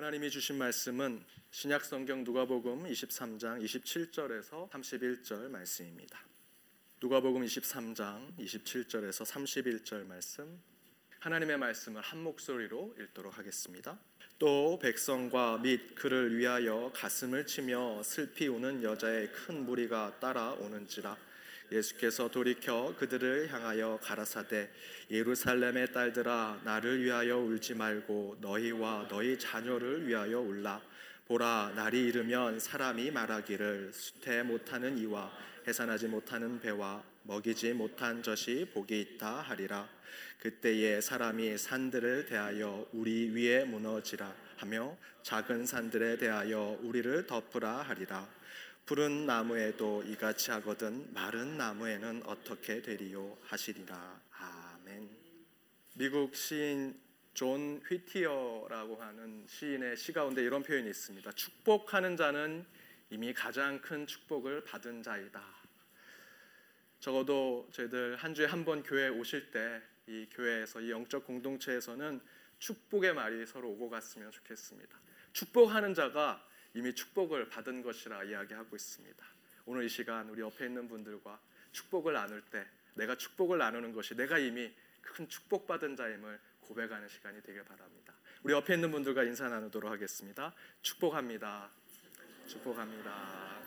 하나님이 0.00 0.30
주신 0.30 0.56
말씀은 0.56 1.22
신약 1.50 1.84
성경 1.84 2.24
누가복음 2.24 2.84
23장 2.84 3.62
27절에서 3.62 4.70
31절 4.70 5.50
말씀입니다. 5.50 6.24
누가복음 7.02 7.44
23장 7.44 8.34
27절에서 8.38 9.26
31절 9.26 10.06
말씀 10.06 10.58
하나님의 11.18 11.58
말씀을 11.58 12.00
한 12.00 12.22
목소리로 12.22 12.94
읽도록 12.98 13.36
하겠습니다. 13.36 14.00
또 14.38 14.78
백성과 14.78 15.58
및 15.58 15.94
그를 15.94 16.34
위하여 16.38 16.90
가슴을 16.94 17.44
치며 17.44 18.02
슬피 18.02 18.48
우는 18.48 18.82
여자의 18.82 19.30
큰 19.30 19.66
무리가 19.66 20.18
따라오는지라 20.18 21.14
예수께서 21.72 22.28
돌이켜 22.28 22.94
그들을 22.98 23.52
향하여 23.52 23.98
가라사대 24.02 24.70
예루살렘의 25.10 25.92
딸들아 25.92 26.62
나를 26.64 27.02
위하여 27.02 27.38
울지 27.38 27.74
말고 27.74 28.38
너희와 28.40 29.06
너희 29.08 29.38
자녀를 29.38 30.06
위하여 30.06 30.40
울라. 30.40 30.80
보라 31.26 31.74
날이 31.76 32.06
이르면 32.06 32.58
사람이 32.58 33.12
말하기를 33.12 33.92
수태 33.92 34.42
못하는 34.42 34.98
이와 34.98 35.30
해산하지 35.66 36.08
못하는 36.08 36.58
배와 36.58 37.04
먹이지 37.22 37.74
못한 37.74 38.22
젖이 38.22 38.66
복이 38.72 39.00
있다 39.00 39.40
하리라. 39.42 39.88
그때에 40.40 41.00
사람이 41.00 41.56
산들을 41.56 42.26
대하여 42.26 42.86
우리 42.92 43.30
위에 43.30 43.64
무너지라 43.64 44.34
하며 44.56 44.96
작은 45.22 45.66
산들에 45.66 46.16
대하여 46.16 46.78
우리를 46.82 47.26
덮으라 47.26 47.82
하리라 47.82 48.26
푸른 48.86 49.24
나무에도 49.26 50.02
이같이 50.02 50.50
하거든 50.52 51.12
마른 51.12 51.56
나무에는 51.56 52.22
어떻게 52.26 52.82
되리요 52.82 53.38
하시리라 53.44 54.20
아멘. 54.32 55.08
미국 55.94 56.34
시인 56.34 56.98
존 57.34 57.80
휘티어라고 57.88 58.96
하는 58.96 59.46
시인의 59.46 59.96
시 59.96 60.12
가운데 60.12 60.42
이런 60.42 60.62
표현이 60.62 60.88
있습니다. 60.90 61.30
축복하는 61.32 62.16
자는 62.16 62.64
이미 63.10 63.32
가장 63.32 63.80
큰 63.80 64.06
축복을 64.06 64.64
받은 64.64 65.02
자이다. 65.02 65.42
적어도 66.98 67.68
저희들 67.72 68.16
한 68.16 68.34
주에 68.34 68.46
한 68.46 68.64
번 68.64 68.82
교회 68.82 69.08
오실 69.08 69.50
때 69.52 69.90
이 70.10 70.26
교회에서 70.32 70.80
이 70.80 70.90
영적 70.90 71.24
공동체에서는 71.24 72.20
축복의 72.58 73.14
말이 73.14 73.46
서로 73.46 73.68
오고 73.70 73.90
갔으면 73.90 74.32
좋겠습니다. 74.32 74.98
축복하는 75.32 75.94
자가 75.94 76.44
이미 76.74 76.94
축복을 76.94 77.48
받은 77.48 77.82
것이라 77.82 78.24
이야기하고 78.24 78.76
있습니다. 78.76 79.26
오늘 79.66 79.84
이 79.84 79.88
시간 79.88 80.28
우리 80.28 80.40
옆에 80.40 80.66
있는 80.66 80.88
분들과 80.88 81.40
축복을 81.72 82.12
나눌 82.14 82.42
때 82.42 82.66
내가 82.94 83.16
축복을 83.16 83.58
나누는 83.58 83.92
것이 83.92 84.14
내가 84.14 84.38
이미 84.38 84.72
큰 85.00 85.28
축복받은 85.28 85.96
자임을 85.96 86.38
고백하는 86.60 87.08
시간이 87.08 87.42
되길 87.42 87.64
바랍니다. 87.64 88.14
우리 88.42 88.54
옆에 88.54 88.74
있는 88.74 88.90
분들과 88.90 89.24
인사 89.24 89.48
나누도록 89.48 89.90
하겠습니다. 89.90 90.54
축복합니다. 90.82 91.70
축복합니다. 92.46 93.60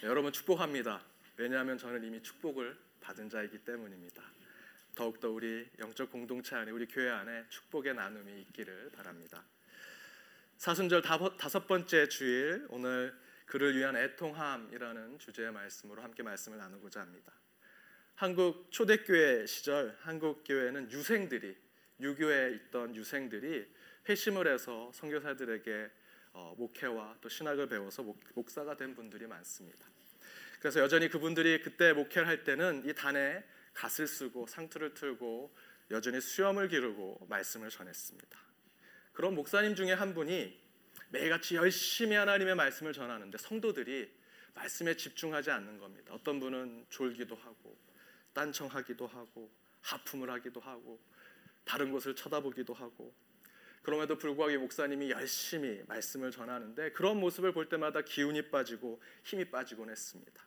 네, 0.00 0.08
여러분 0.10 0.32
축복합니다. 0.32 1.02
왜냐하면 1.36 1.78
저는 1.78 2.04
이미 2.04 2.22
축복을 2.22 2.76
받은 3.00 3.30
자이기 3.30 3.58
때문입니다. 3.58 4.22
더욱더 4.94 5.30
우리 5.30 5.68
영적 5.78 6.10
공동체 6.10 6.56
안에 6.56 6.70
우리 6.70 6.86
교회 6.86 7.10
안에 7.10 7.44
축복의 7.48 7.94
나눔이 7.94 8.40
있기를 8.42 8.90
바랍니다. 8.92 9.44
사순절 10.56 11.02
다섯 11.02 11.66
번째 11.66 12.08
주일 12.08 12.66
오늘 12.70 13.14
그를 13.46 13.76
위한 13.76 13.96
애통함이라는 13.96 15.18
주제의 15.18 15.52
말씀으로 15.52 16.02
함께 16.02 16.22
말씀을 16.22 16.58
나누고자 16.58 17.00
합니다. 17.00 17.32
한국 18.14 18.70
초대교회 18.70 19.46
시절 19.46 19.96
한국 20.00 20.44
교회는 20.44 20.90
유생들이 20.90 21.56
유교에 22.00 22.52
있던 22.54 22.94
유생들이 22.94 23.66
회심을 24.08 24.46
해서 24.46 24.90
선교사들에게 24.94 25.90
어, 26.32 26.54
목회와 26.58 27.16
또 27.20 27.28
신학을 27.28 27.68
배워서 27.68 28.02
목, 28.02 28.50
사가된 28.50 28.94
분들이 28.94 29.26
많습니다. 29.26 29.86
그래서 30.60 30.80
여전히 30.80 31.08
그분들이 31.08 31.60
그때 31.60 31.92
목회를 31.92 32.26
할 32.26 32.44
때는 32.44 32.82
이 32.86 32.92
단에 32.94 33.44
갓을 33.74 34.06
쓰고 34.06 34.46
상투를 34.46 34.94
틀고 34.94 35.54
여전히 35.90 36.20
수염을 36.20 36.68
기르고 36.68 37.26
말씀을 37.28 37.68
전했습니다. 37.68 38.38
그런 39.12 39.34
목사님 39.34 39.74
중에 39.74 39.92
한 39.92 40.14
분이 40.14 40.64
매일같이 41.10 41.56
열심히 41.56 42.16
하나님의 42.16 42.54
말씀을 42.54 42.92
전하는데 42.92 43.36
성도들이 43.38 44.10
말씀에 44.54 44.96
집중하지 44.96 45.50
않는 45.50 45.78
겁니다. 45.78 46.14
어떤 46.14 46.40
분은 46.40 46.86
졸기도 46.88 47.36
하고 47.36 47.76
딴청하기도 48.32 49.06
하고 49.06 49.50
하품을 49.82 50.30
하기도 50.30 50.60
하고 50.60 51.00
다른 51.64 51.92
곳을 51.92 52.14
쳐다보기도 52.14 52.74
하고 52.74 53.14
그럼에도 53.82 54.16
불구하고 54.16 54.58
목사님이 54.60 55.10
열심히 55.10 55.82
말씀을 55.86 56.30
전하는데 56.30 56.92
그런 56.92 57.20
모습을 57.20 57.52
볼 57.52 57.68
때마다 57.68 58.00
기운이 58.00 58.50
빠지고 58.50 59.00
힘이 59.22 59.50
빠지곤 59.50 59.90
했습니다. 59.90 60.44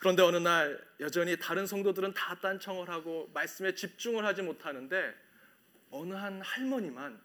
그런데 0.00 0.22
어느 0.22 0.36
날 0.36 0.84
여전히 1.00 1.36
다른 1.38 1.66
성도들은 1.66 2.14
다 2.14 2.38
딴청을 2.40 2.88
하고 2.88 3.30
말씀에 3.34 3.74
집중을 3.74 4.24
하지 4.24 4.42
못하는데 4.42 5.14
어느 5.90 6.14
한 6.14 6.40
할머니만 6.42 7.20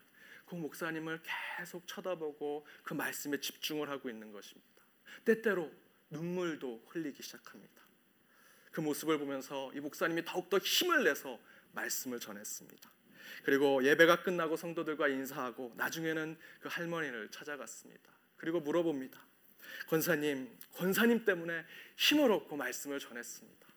그 0.45 0.55
목사님을 0.55 1.21
계속 1.57 1.87
쳐다보고 1.87 2.65
그 2.83 2.93
말씀에 2.93 3.39
집중을 3.39 3.89
하고 3.89 4.09
있는 4.09 4.31
것입니다. 4.31 4.83
때때로 5.23 5.71
눈물도 6.09 6.83
흘리기 6.87 7.21
시작합니다. 7.23 7.81
그 8.71 8.81
모습을 8.81 9.17
보면서 9.17 9.71
이 9.73 9.79
목사님이 9.79 10.23
더욱더 10.25 10.57
힘을 10.57 11.03
내서 11.03 11.39
말씀을 11.71 12.19
전했습니다. 12.19 12.91
그리고 13.43 13.83
예배가 13.83 14.23
끝나고 14.23 14.55
성도들과 14.55 15.07
인사하고 15.07 15.73
나중에는 15.77 16.37
그 16.59 16.69
할머니를 16.69 17.31
찾아갔습니다. 17.31 18.11
그리고 18.37 18.59
물어봅니다. 18.59 19.19
권사님, 19.87 20.49
권사님 20.75 21.25
때문에 21.25 21.65
힘을 21.95 22.31
얻고 22.31 22.55
말씀을 22.57 22.99
전했습니다. 22.99 23.67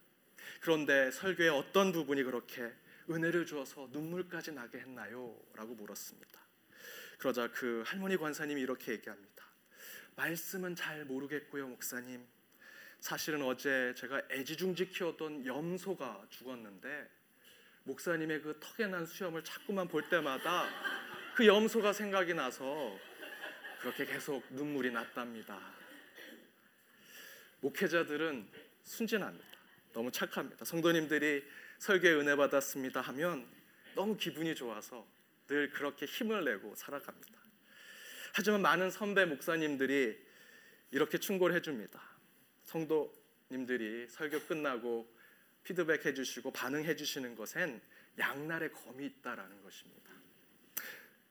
그런데 0.60 1.10
설교의 1.10 1.50
어떤 1.50 1.92
부분이 1.92 2.22
그렇게 2.24 2.72
은혜를 3.10 3.46
주어서 3.46 3.88
눈물까지 3.92 4.52
나게 4.52 4.78
했나요? 4.78 5.34
라고 5.54 5.74
물었습니다. 5.74 6.40
그러자 7.18 7.48
그 7.52 7.82
할머니 7.86 8.16
권사님이 8.16 8.60
이렇게 8.60 8.92
얘기합니다. 8.92 9.44
말씀은 10.16 10.76
잘 10.76 11.04
모르겠고요, 11.04 11.68
목사님. 11.68 12.26
사실은 13.00 13.42
어제 13.42 13.94
제가 13.96 14.22
애지중지 14.30 14.90
키웠던 14.90 15.46
염소가 15.46 16.26
죽었는데 16.30 17.08
목사님의 17.84 18.42
그 18.42 18.58
턱에 18.60 18.88
난 18.88 19.06
수염을 19.06 19.44
자꾸만 19.44 19.88
볼 19.88 20.08
때마다 20.08 20.68
그 21.34 21.46
염소가 21.46 21.92
생각이 21.92 22.34
나서 22.34 22.98
그렇게 23.80 24.04
계속 24.04 24.44
눈물이 24.50 24.90
났답니다. 24.90 25.60
목회자들은 27.60 28.48
순진합니다. 28.82 29.46
너무 29.92 30.10
착합니다. 30.10 30.64
성도님들이 30.64 31.44
설교에 31.78 32.14
은혜 32.14 32.36
받았습니다 32.36 33.00
하면 33.00 33.46
너무 33.94 34.16
기분이 34.16 34.54
좋아서 34.54 35.06
늘 35.46 35.70
그렇게 35.70 36.06
힘을 36.06 36.44
내고 36.44 36.74
살아갑니다. 36.74 37.38
하지만 38.34 38.62
많은 38.62 38.90
선배 38.90 39.24
목사님들이 39.24 40.16
이렇게 40.90 41.18
충고를 41.18 41.56
해줍니다. 41.56 42.00
성도님들이 42.64 44.08
설교 44.08 44.40
끝나고 44.40 45.12
피드백 45.64 46.06
해 46.06 46.14
주시고 46.14 46.52
반응해 46.52 46.96
주시는 46.96 47.34
것엔 47.34 47.80
양날의 48.18 48.72
검이 48.72 49.06
있다라는 49.06 49.62
것입니다. 49.62 50.10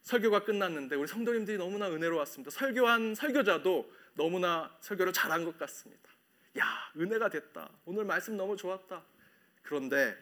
설교가 0.07 0.45
끝났는데 0.45 0.95
우리 0.95 1.05
성도님들이 1.05 1.57
너무나 1.57 1.89
은혜로웠습니다. 1.89 2.49
설교한 2.49 3.13
설교자도 3.13 3.91
너무나 4.13 4.73
설교를 4.79 5.11
잘한 5.11 5.43
것 5.43 5.57
같습니다. 5.57 6.09
야, 6.57 6.65
은혜가 6.95 7.29
됐다. 7.29 7.69
오늘 7.83 8.05
말씀 8.05 8.37
너무 8.37 8.55
좋았다. 8.55 9.03
그런데 9.63 10.17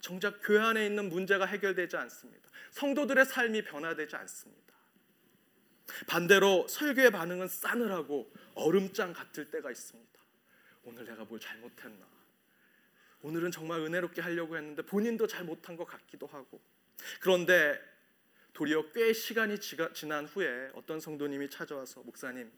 정작 0.00 0.40
교회 0.42 0.60
안에 0.60 0.84
있는 0.84 1.08
문제가 1.08 1.46
해결되지 1.46 1.96
않습니다. 1.96 2.50
성도들의 2.72 3.24
삶이 3.24 3.64
변화되지 3.64 4.16
않습니다. 4.16 4.74
반대로 6.06 6.68
설교의 6.68 7.10
반응은 7.10 7.48
싸늘하고 7.48 8.30
얼음장 8.54 9.14
같을 9.14 9.50
때가 9.50 9.70
있습니다. 9.70 10.12
오늘 10.84 11.06
내가 11.06 11.24
뭘 11.24 11.40
잘못했나? 11.40 12.06
오늘은 13.22 13.50
정말 13.50 13.80
은혜롭게 13.80 14.20
하려고 14.20 14.58
했는데 14.58 14.82
본인도 14.82 15.26
잘 15.26 15.44
못한 15.44 15.74
것 15.74 15.86
같기도 15.86 16.26
하고. 16.26 16.60
그런데 17.20 17.91
도리어 18.52 18.92
꽤 18.92 19.12
시간이 19.12 19.58
지난 19.94 20.26
후에 20.26 20.70
어떤 20.74 21.00
성도님이 21.00 21.48
찾아와서 21.48 22.02
목사님, 22.02 22.50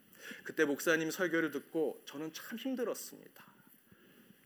그때 0.42 0.64
목사님 0.64 1.10
설교를 1.10 1.50
듣고 1.50 2.02
저는 2.06 2.32
참 2.32 2.58
힘들었습니다. 2.58 3.44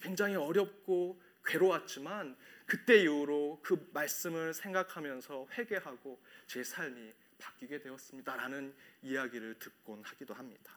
굉장히 0.01 0.37
어렵고 0.37 1.21
괴로웠지만 1.45 2.37
그때 2.67 3.03
이후로 3.03 3.61
그 3.63 3.89
말씀을 3.93 4.53
생각하면서 4.53 5.49
회개하고 5.53 6.21
제 6.47 6.63
삶이 6.63 7.13
바뀌게 7.39 7.81
되었습니다라는 7.81 8.75
이야기를 9.03 9.59
듣곤 9.59 10.03
하기도 10.03 10.35
합니다. 10.35 10.77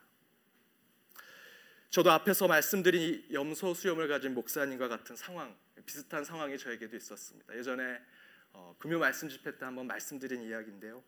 저도 1.90 2.10
앞에서 2.10 2.48
말씀드린 2.48 3.26
염소 3.32 3.74
수염을 3.74 4.08
가진 4.08 4.32
목사님과 4.32 4.88
같은 4.88 5.14
상황 5.14 5.54
비슷한 5.84 6.24
상황이 6.24 6.56
저에게도 6.56 6.96
있었습니다. 6.96 7.54
예전에 7.54 8.00
어, 8.52 8.76
금요 8.78 8.98
말씀 8.98 9.28
집회 9.28 9.56
때 9.56 9.64
한번 9.64 9.86
말씀드린 9.86 10.42
이야기인데요. 10.42 11.02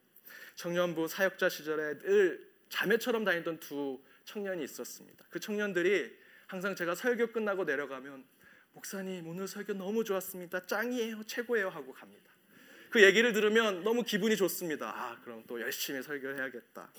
청년부 0.56 1.08
사역자 1.08 1.48
시절에 1.48 1.98
늘 1.98 2.52
자매처럼 2.68 3.24
다니던 3.24 3.60
두 3.60 4.00
청년이 4.24 4.64
있었습니다. 4.64 5.24
그 5.30 5.38
청년들이 5.40 6.16
항상 6.46 6.74
제가 6.74 6.94
설교 6.94 7.28
끝나고 7.32 7.64
내려가면 7.64 8.24
목사님 8.72 9.26
오늘 9.26 9.46
설교 9.46 9.74
너무 9.74 10.04
좋았습니다. 10.04 10.66
짱이에요, 10.66 11.24
최고예요 11.24 11.68
하고 11.68 11.92
갑니다. 11.92 12.32
그 12.90 13.02
얘기를 13.02 13.32
들으면 13.32 13.82
너무 13.82 14.02
기분이 14.04 14.36
좋습니다. 14.36 14.90
아 14.90 15.20
그럼 15.22 15.44
또 15.46 15.60
열심히 15.60 16.02
설교를 16.02 16.38
해야겠다. 16.38 16.90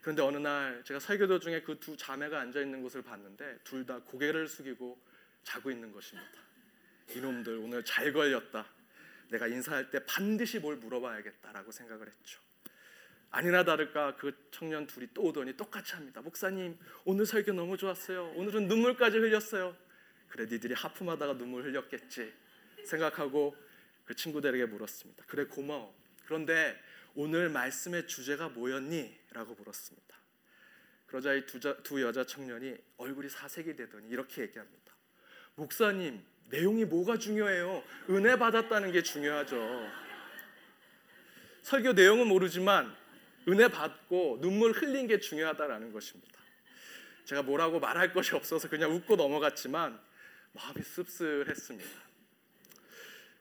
그런데 0.00 0.22
어느 0.22 0.36
날 0.36 0.82
제가 0.84 0.98
설교 0.98 1.28
도중에 1.28 1.62
그 1.62 1.78
두 1.78 1.96
자매가 1.96 2.40
앉아 2.40 2.60
있는 2.60 2.82
곳을 2.82 3.02
봤는데 3.02 3.60
둘 3.64 3.86
다 3.86 4.00
고개를 4.00 4.48
숙이고 4.48 4.98
자고 5.44 5.70
있는 5.70 5.92
것입니다. 5.92 6.30
이놈들 7.14 7.56
오늘 7.58 7.84
잘 7.84 8.12
걸렸다. 8.12 8.66
내가 9.28 9.46
인사할 9.46 9.90
때 9.90 10.04
반드시 10.04 10.58
뭘 10.58 10.76
물어봐야겠다라고 10.76 11.72
생각을 11.72 12.06
했죠. 12.08 12.40
아니나 13.30 13.64
다를까 13.64 14.16
그 14.16 14.48
청년 14.50 14.86
둘이 14.86 15.08
또 15.14 15.22
오더니 15.22 15.56
똑같이 15.56 15.94
합니다. 15.94 16.20
목사님 16.20 16.78
오늘 17.04 17.24
설교 17.24 17.52
너무 17.52 17.76
좋았어요. 17.78 18.32
오늘은 18.36 18.68
눈물까지 18.68 19.18
흘렸어요. 19.18 19.74
그래 20.28 20.46
니들이 20.50 20.74
하품하다가 20.74 21.38
눈물 21.38 21.64
흘렸겠지 21.64 22.32
생각하고 22.84 23.56
그 24.04 24.14
친구들에게 24.14 24.66
물었습니다. 24.66 25.24
그래 25.26 25.44
고마워. 25.46 25.94
그런데 26.26 26.78
오늘 27.14 27.48
말씀의 27.48 28.06
주제가 28.06 28.48
뭐였니? 28.50 29.18
라고 29.32 29.54
물었습니다. 29.54 30.16
그러자 31.06 31.34
이 31.34 31.44
두 31.46 32.02
여자 32.02 32.24
청년이 32.24 32.76
얼굴이 32.96 33.28
사색이 33.28 33.76
되더니 33.76 34.08
이렇게 34.08 34.42
얘기합니다. 34.42 34.94
목사님 35.54 36.24
내용이 36.52 36.84
뭐가 36.84 37.18
중요해요? 37.18 37.82
은혜 38.10 38.36
받았다는 38.36 38.92
게 38.92 39.02
중요하죠. 39.02 39.90
설교 41.62 41.94
내용은 41.94 42.28
모르지만 42.28 42.94
은혜 43.48 43.68
받고 43.68 44.38
눈물 44.40 44.72
흘린 44.72 45.06
게 45.06 45.18
중요하다라는 45.18 45.92
것입니다. 45.92 46.40
제가 47.24 47.42
뭐라고 47.42 47.80
말할 47.80 48.12
것이 48.12 48.34
없어서 48.34 48.68
그냥 48.68 48.92
웃고 48.92 49.16
넘어갔지만 49.16 49.98
마음이 50.52 50.82
씁쓸했습니다. 50.82 51.90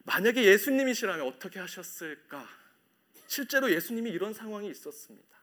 만약에 0.03 0.45
예수님이시라면 0.45 1.27
어떻게 1.27 1.59
하셨을까? 1.59 2.47
실제로 3.27 3.69
예수님이 3.69 4.09
이런 4.09 4.33
상황이 4.33 4.69
있었습니다. 4.69 5.37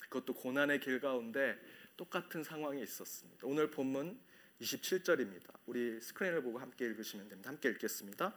그것도 0.00 0.34
고난의 0.34 0.80
길 0.80 1.00
가운데 1.00 1.56
똑같은 1.96 2.42
상황이 2.42 2.82
있었습니다. 2.82 3.46
오늘 3.46 3.70
본문 3.70 4.18
27절입니다. 4.60 5.54
우리 5.66 6.00
스크린을 6.00 6.42
보고 6.42 6.58
함께 6.58 6.84
읽으시면 6.86 7.28
됩니다. 7.28 7.50
함께 7.50 7.68
읽겠습니다. 7.70 8.34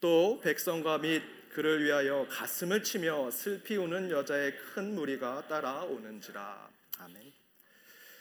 또 0.00 0.40
백성과 0.42 0.98
및 0.98 1.22
그를 1.50 1.82
위하여 1.84 2.26
가슴을 2.30 2.82
치며 2.82 3.30
슬피 3.30 3.76
우는 3.76 4.10
여자의 4.10 4.56
큰 4.56 4.94
무리가 4.94 5.46
따라오는지라. 5.48 6.70
아멘. 6.98 7.32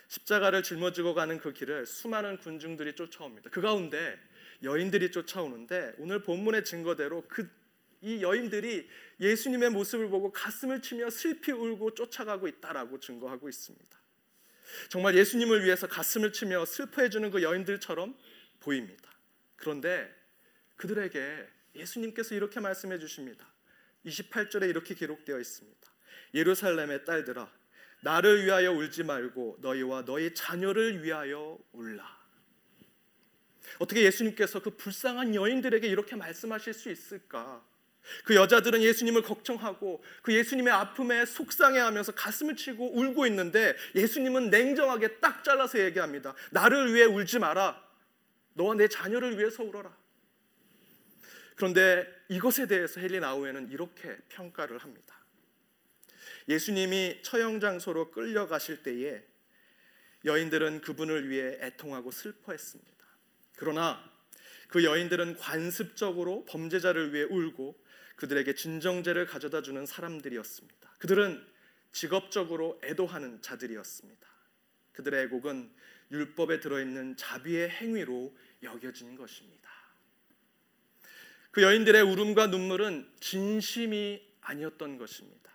십자가를 0.07 0.63
짊어지고 0.63 1.13
가는 1.13 1.37
그 1.37 1.53
길을 1.53 1.85
수많은 1.85 2.37
군중들이 2.37 2.95
쫓아옵니다. 2.95 3.49
그 3.49 3.61
가운데 3.61 4.17
여인들이 4.63 5.11
쫓아오는데 5.11 5.95
오늘 5.99 6.23
본문의 6.23 6.63
증거대로 6.63 7.23
그 7.27 7.67
이 8.01 8.21
여인들이 8.21 8.87
예수님의 9.19 9.71
모습을 9.71 10.09
보고 10.09 10.31
가슴을 10.31 10.81
치며 10.81 11.09
슬피 11.09 11.51
울고 11.51 11.95
쫓아가고 11.95 12.47
있다라고 12.47 12.99
증거하고 12.99 13.49
있습니다. 13.49 13.96
정말 14.89 15.15
예수님을 15.15 15.63
위해서 15.63 15.87
가슴을 15.87 16.31
치며 16.31 16.65
슬퍼해 16.65 17.09
주는 17.09 17.29
그 17.31 17.43
여인들처럼 17.43 18.17
보입니다. 18.59 19.09
그런데 19.55 20.13
그들에게 20.75 21.47
예수님께서 21.75 22.35
이렇게 22.35 22.59
말씀해 22.59 22.99
주십니다. 22.99 23.47
28절에 24.05 24.69
이렇게 24.69 24.95
기록되어 24.95 25.39
있습니다. 25.39 25.91
예루살렘의 26.33 27.05
딸들아 27.05 27.51
나를 28.01 28.45
위하여 28.45 28.71
울지 28.71 29.03
말고 29.03 29.57
너희와 29.61 30.05
너희 30.05 30.33
자녀를 30.33 31.03
위하여 31.03 31.57
울라. 31.71 32.17
어떻게 33.79 34.03
예수님께서 34.03 34.61
그 34.61 34.71
불쌍한 34.71 35.35
여인들에게 35.35 35.87
이렇게 35.87 36.15
말씀하실 36.15 36.73
수 36.73 36.89
있을까? 36.89 37.65
그 38.23 38.35
여자들은 38.35 38.81
예수님을 38.81 39.21
걱정하고 39.21 40.03
그 40.21 40.33
예수님의 40.33 40.73
아픔에 40.73 41.25
속상해하면서 41.25 42.13
가슴을 42.13 42.55
치고 42.55 42.97
울고 42.97 43.25
있는데 43.27 43.75
예수님은 43.95 44.49
냉정하게 44.49 45.19
딱 45.19 45.43
잘라서 45.43 45.79
얘기합니다. 45.79 46.33
나를 46.51 46.93
위해 46.93 47.05
울지 47.05 47.39
마라. 47.39 47.81
너와 48.53 48.75
내 48.75 48.87
자녀를 48.87 49.37
위해서 49.37 49.63
울어라. 49.63 49.95
그런데 51.55 52.07
이것에 52.29 52.67
대해서 52.67 52.99
헬리 52.99 53.19
나우에는 53.19 53.71
이렇게 53.71 54.15
평가를 54.29 54.77
합니다. 54.77 55.15
예수님이 56.47 57.21
처형 57.23 57.59
장소로 57.59 58.11
끌려가실 58.11 58.83
때에 58.83 59.23
여인들은 60.25 60.81
그분을 60.81 61.29
위해 61.29 61.57
애통하고 61.61 62.11
슬퍼했습니다. 62.11 63.05
그러나 63.57 64.17
그 64.67 64.83
여인들은 64.83 65.37
관습적으로 65.37 66.45
범죄자를 66.45 67.13
위해 67.13 67.23
울고 67.23 67.75
그들에게 68.17 68.53
진정제를 68.55 69.27
가져다 69.27 69.61
주는 69.61 69.85
사람들이었습니다. 69.85 70.95
그들은 70.97 71.45
직업적으로 71.91 72.79
애도하는 72.83 73.41
자들이었습니다. 73.41 74.27
그들의 74.91 75.25
애곡은 75.25 75.71
율법에 76.11 76.59
들어있는 76.59 77.15
자비의 77.17 77.69
행위로 77.69 78.35
여겨진 78.63 79.15
것입니다. 79.15 79.69
그 81.51 81.61
여인들의 81.61 82.01
울음과 82.01 82.47
눈물은 82.47 83.09
진심이 83.19 84.21
아니었던 84.41 84.97
것입니다. 84.97 85.51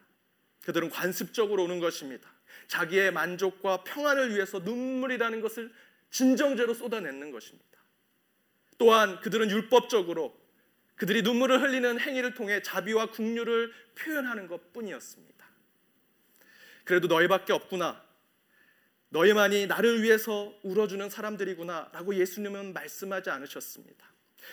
그들은 0.64 0.90
관습적으로 0.90 1.64
오는 1.64 1.80
것입니다. 1.80 2.32
자기의 2.68 3.12
만족과 3.12 3.84
평안을 3.84 4.34
위해서 4.34 4.60
눈물이라는 4.60 5.40
것을 5.40 5.72
진정제로 6.10 6.74
쏟아내는 6.74 7.32
것입니다. 7.32 7.78
또한 8.78 9.20
그들은 9.20 9.50
율법적으로 9.50 10.41
그들이 10.96 11.22
눈물을 11.22 11.60
흘리는 11.60 11.98
행위를 11.98 12.34
통해 12.34 12.62
자비와 12.62 13.10
국류를 13.10 13.72
표현하는 13.94 14.46
것 14.46 14.72
뿐이었습니다. 14.72 15.46
그래도 16.84 17.08
너희밖에 17.08 17.52
없구나. 17.52 18.02
너희만이 19.08 19.66
나를 19.66 20.02
위해서 20.02 20.54
울어주는 20.62 21.08
사람들이구나. 21.10 21.90
라고 21.92 22.14
예수님은 22.14 22.72
말씀하지 22.72 23.30
않으셨습니다. 23.30 24.12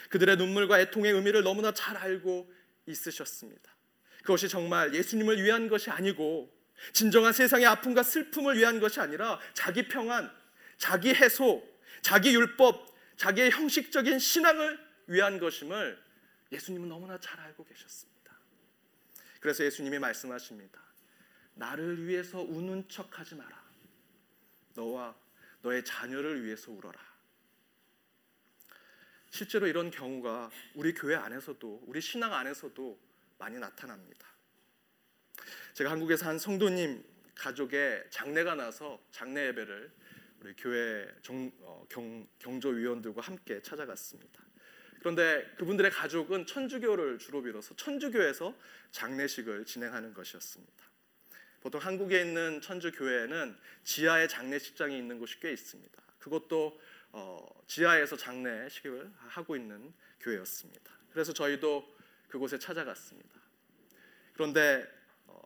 그들의 0.09 0.38
눈물과 0.38 0.80
애통의 0.81 1.13
의미를 1.13 1.44
너무나 1.44 1.74
잘 1.74 1.97
알고 1.97 2.51
있으셨습니다. 2.85 3.75
그것이 4.19 4.49
정말 4.49 4.94
예수님을 4.94 5.42
위한 5.42 5.69
것이 5.69 5.90
아니고 5.90 6.54
진정한 6.94 7.33
세상의 7.33 7.66
아픔과 7.66 8.04
슬픔을 8.04 8.57
위한 8.57 8.80
것이 8.80 8.99
아니라 8.99 9.40
자기 9.54 9.87
평안, 9.87 10.31
자기 10.78 11.14
해소, 11.14 11.68
자기 12.02 12.33
율법, 12.33 12.87
자기의 13.18 13.52
형식적인 13.52 14.19
신앙을 14.19 14.80
위한 15.07 15.40
것임을 15.40 15.97
예수님은 16.51 16.89
너무나 16.89 17.19
잘 17.19 17.39
알고 17.39 17.63
계셨습니다. 17.63 18.37
그래서 19.39 19.63
예수님이 19.63 19.99
말씀하십니다. 19.99 20.81
나를 21.53 22.06
위해서 22.06 22.41
우는 22.41 22.87
척하지 22.89 23.35
마라. 23.35 23.63
너와 24.75 25.15
너의 25.61 25.83
자녀를 25.83 26.44
위해서 26.44 26.71
울어라. 26.71 26.99
실제로 29.29 29.68
이런 29.68 29.91
경우가 29.91 30.49
우리 30.75 30.94
교회 30.94 31.15
안에서도 31.15 31.83
우리 31.85 32.01
신앙 32.01 32.33
안에서도 32.33 32.99
많이 33.37 33.57
나타납니다. 33.59 34.27
제가 35.73 35.91
한국에서 35.91 36.25
한 36.25 36.39
성도님 36.39 37.03
가족의 37.35 38.09
장례가 38.09 38.56
나서 38.56 39.01
장례 39.11 39.47
예배를 39.47 39.91
우리 40.41 40.53
교회 40.56 41.07
정, 41.21 41.51
어, 41.61 41.85
경, 41.89 42.27
경조위원들과 42.39 43.21
함께 43.21 43.61
찾아갔습니다. 43.61 44.44
그런데 44.99 45.45
그분들의 45.57 45.91
가족은 45.91 46.45
천주교를 46.45 47.19
주로 47.19 47.41
빌어서 47.41 47.75
천주교에서 47.75 48.53
장례식을 48.91 49.65
진행하는 49.65 50.13
것이었습니다. 50.13 50.73
보통 51.61 51.81
한국에 51.81 52.21
있는 52.21 52.61
천주교회는 52.61 53.57
지하에 53.83 54.27
장례식장이 54.27 54.97
있는 54.97 55.19
곳이 55.19 55.39
꽤 55.39 55.51
있습니다. 55.51 56.03
그것도 56.19 56.79
어, 57.11 57.45
지하에서 57.68 58.18
장례식을 58.18 59.11
하고 59.18 59.56
있는 59.56 59.94
교회였습니다. 60.19 60.91
그래서 61.11 61.33
저희도 61.33 61.97
그곳에 62.27 62.59
찾아갔습니다. 62.59 63.39
그런데 64.33 64.87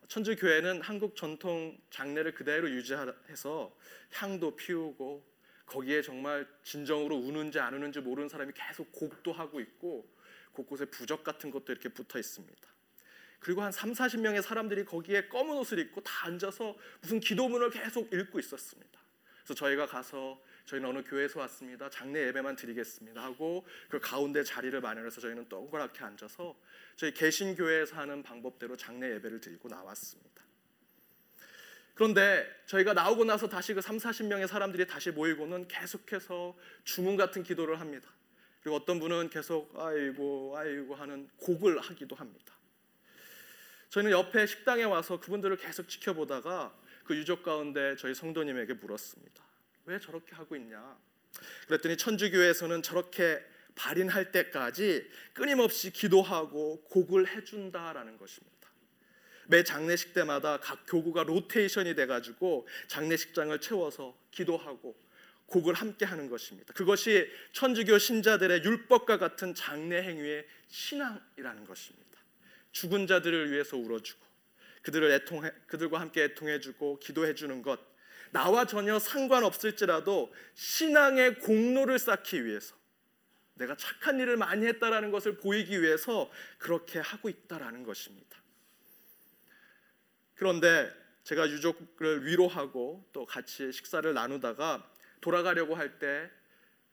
천주 0.08 0.36
교회는 0.36 0.82
한국 0.82 1.16
전통 1.16 1.78
장례를 1.90 2.34
그대로 2.34 2.70
유지해서 2.70 3.76
향도 4.12 4.56
피우고 4.56 5.26
거기에 5.74 6.04
정말 6.04 6.48
진정으로 6.64 7.16
우는지 7.16 7.60
안 7.60 7.74
우는지 7.74 8.00
모르는 8.00 8.30
사람이 8.30 8.54
계속 8.56 8.92
곡도 8.92 9.34
하고 9.34 9.60
있고 9.60 10.08
곳곳에 10.52 10.86
부적 10.86 11.24
같은 11.24 11.50
것도 11.50 11.72
이렇게 11.72 11.90
붙어 11.90 12.20
있습니다. 12.20 12.62
그리고 13.40 13.64
한 13.64 13.72
3, 13.72 13.92
40명의 13.92 14.42
사람들이 14.44 14.86
거기에 14.86 15.28
검은 15.28 15.58
옷을 15.58 15.80
입고 15.80 16.02
다 16.02 16.28
앉아서 16.28 16.78
무슨 17.02 17.20
기도문을 17.20 17.72
계속 17.72 18.14
읽고 18.14 18.40
있었습니다. 18.40 19.00
그래서 19.44 19.54
저희가 19.56 19.88
가서 19.88 20.40
저희는 20.66 20.90
어느 20.90 21.04
교회에서 21.04 21.40
왔습니다. 21.40 21.90
장례 21.90 22.28
예배만 22.28 22.56
드리겠습니다 22.56 23.22
하고 23.22 23.66
그 23.90 24.00
가운데 24.00 24.44
자리를 24.44 24.80
마련해서 24.80 25.20
저희는 25.20 25.50
동그랗게 25.50 26.04
앉아서 26.04 26.56
저희 26.96 27.14
개신교회에서 27.14 27.98
하는 27.98 28.22
방법대로 28.22 28.78
장례 28.78 29.12
예배를 29.16 29.42
드리고 29.42 29.68
나왔습니다. 29.68 30.43
그런데 31.94 32.48
저희가 32.66 32.94
나오고 32.94 33.26
나서 33.26 33.48
다시 33.48 33.74
그 33.74 33.82
3, 33.82 33.98
40명의 33.98 34.48
사람들이 34.48 34.88
다시 34.88 35.12
모이고는 35.12 35.68
계속해서 35.68 36.58
주문 36.84 37.18
같은 37.18 37.44
기도를 37.44 37.80
합니다. 37.80 38.10
그리고 38.62 38.78
어떤 38.78 39.00
분은 39.00 39.30
계속 39.30 39.78
아이고 39.78 40.56
아이고 40.58 40.96
하는 40.96 41.30
곡을 41.38 41.80
하기도 41.80 42.16
합니다. 42.16 42.54
저희는 43.90 44.12
옆에 44.12 44.48
식당에 44.48 44.84
와서 44.84 45.20
그분들을 45.20 45.58
계속 45.58 45.88
지켜보다가 45.88 46.74
그 47.04 47.16
유족 47.16 47.44
가운데 47.44 47.96
저희 47.98 48.16
성도님에게 48.16 48.74
물었습니다. 48.76 49.44
왜 49.86 50.00
저렇게 50.00 50.34
하고 50.34 50.56
있냐? 50.56 50.98
그랬더니 51.68 51.98
천주교에서는 51.98 52.82
저렇게 52.82 53.44
발인할 53.76 54.32
때까지 54.32 55.08
끊임없이 55.34 55.92
기도하고 55.92 56.84
곡을 56.86 57.28
해준다라는 57.28 58.18
것입니다. 58.18 58.53
매 59.48 59.64
장례식 59.64 60.14
때마다 60.14 60.60
각 60.60 60.86
교구가 60.88 61.24
로테이션이 61.24 61.96
돼가지고 61.96 62.68
장례식장을 62.88 63.60
채워서 63.60 64.18
기도하고 64.32 64.96
곡을 65.48 65.74
함께 65.74 66.06
하는 66.06 66.30
것입니다. 66.30 66.74
그것이 66.74 67.30
천주교 67.52 67.98
신자들의 67.98 68.64
율법과 68.64 69.18
같은 69.18 69.54
장례 69.54 70.02
행위의 70.02 70.48
신앙이라는 70.68 71.66
것입니다. 71.66 72.04
죽은 72.72 73.08
자들을 73.08 73.52
위해서 73.52 73.78
울어주고 73.78 74.24
그들을 74.82 75.12
애통해 75.12 75.52
그들과 75.68 76.00
함께 76.00 76.24
애통해주고 76.24 77.00
기도해주는 77.00 77.62
것 77.62 77.80
나와 78.32 78.66
전혀 78.66 78.98
상관없을지라도 78.98 80.34
신앙의 80.56 81.40
공로를 81.40 82.00
쌓기 82.00 82.46
위해서 82.46 82.76
내가 83.56 83.76
착한 83.78 84.20
일을 84.20 84.38
많이 84.38 84.66
했다라는 84.66 85.12
것을 85.12 85.38
보이기 85.38 85.82
위해서 85.82 86.32
그렇게 86.58 87.00
하고 87.00 87.30
있다라는 87.30 87.84
것입니다. 87.84 88.43
그런데 90.44 90.94
제가 91.24 91.50
유족을 91.50 92.26
위로하고 92.26 93.08
또 93.14 93.26
같이 93.26 93.72
식사를 93.72 94.14
나누다가 94.14 94.86
돌아가려고 95.22 95.74
할 95.74 95.98
때 96.00 96.30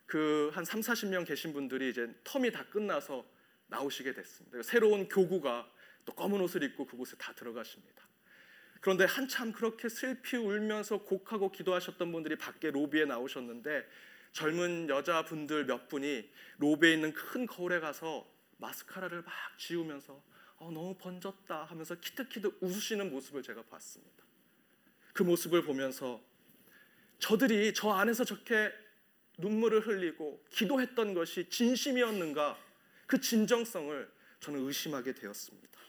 그 0.07 0.53
한 0.55 0.65
3, 0.65 0.81
40명 0.81 1.27
계신 1.27 1.53
분들이 1.53 1.91
이제 1.91 2.07
텀이 2.23 2.53
다 2.53 2.65
끝나서 2.71 3.27
나오시게 3.67 4.13
됐습니다. 4.15 4.63
새로운 4.63 5.09
교구가 5.09 5.69
또 6.05 6.13
검은 6.15 6.41
옷을 6.43 6.63
입고 6.63 6.87
그곳에 6.87 7.17
다 7.17 7.33
들어가십니다. 7.33 8.07
그런데 8.81 9.05
한참 9.05 9.51
그렇게 9.53 9.89
슬피 9.89 10.37
울면서 10.37 10.99
곡하고 10.99 11.51
기도하셨던 11.51 12.13
분들이 12.13 12.37
밖에 12.37 12.71
로비에 12.71 13.05
나오셨는데 13.05 13.85
젊은 14.33 14.89
여자분들 14.89 15.67
몇 15.67 15.89
분이 15.89 16.31
로비에 16.59 16.93
있는 16.95 17.13
큰 17.15 17.47
거울에 17.47 17.81
가서 17.81 18.33
마스카라를 18.59 19.23
막 19.23 19.35
지우면서 19.59 20.23
어, 20.61 20.71
너무 20.71 20.95
번졌다 20.95 21.65
하면서 21.65 21.95
키득키득 21.95 22.59
웃으시는 22.61 23.11
모습을 23.11 23.43
제가 23.43 23.63
봤습니다. 23.63 24.25
그 25.15 25.23
모습을 25.23 25.63
보면서 25.65 26.23
저들이 27.19 27.73
저 27.75 27.91
안에서 27.91 28.25
저렇게 28.25 28.71
눈물을 29.39 29.87
흘리고 29.87 30.45
기도했던 30.51 31.15
것이 31.15 31.49
진심이었는가 31.49 32.59
그 33.07 33.21
진정성을 33.21 34.13
저는 34.41 34.67
의심하게 34.67 35.15
되었습니다. 35.15 35.81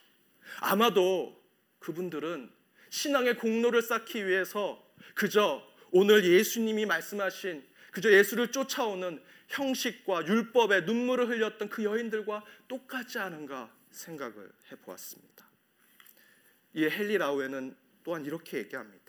아마도 0.62 1.42
그분들은 1.80 2.50
신앙의 2.90 3.38
공로를 3.38 3.82
쌓기 3.82 4.26
위해서 4.26 4.82
그저 5.16 5.62
오늘 5.92 6.24
예수님이 6.24 6.86
말씀하신 6.86 7.66
그저 7.92 8.12
예수를 8.12 8.54
쫓아오는 8.54 9.22
형식과 9.50 10.26
율법에 10.26 10.82
눈물을 10.82 11.28
흘렸던 11.28 11.68
그 11.68 11.84
여인들과 11.84 12.46
똑같지 12.70 13.20
않은가 13.20 13.81
생각을 13.92 14.52
해보았습니다. 14.72 15.46
이 16.74 16.86
헨리 16.86 17.18
라우에는 17.18 17.76
또한 18.04 18.26
이렇게 18.26 18.58
얘기합니다. 18.60 19.02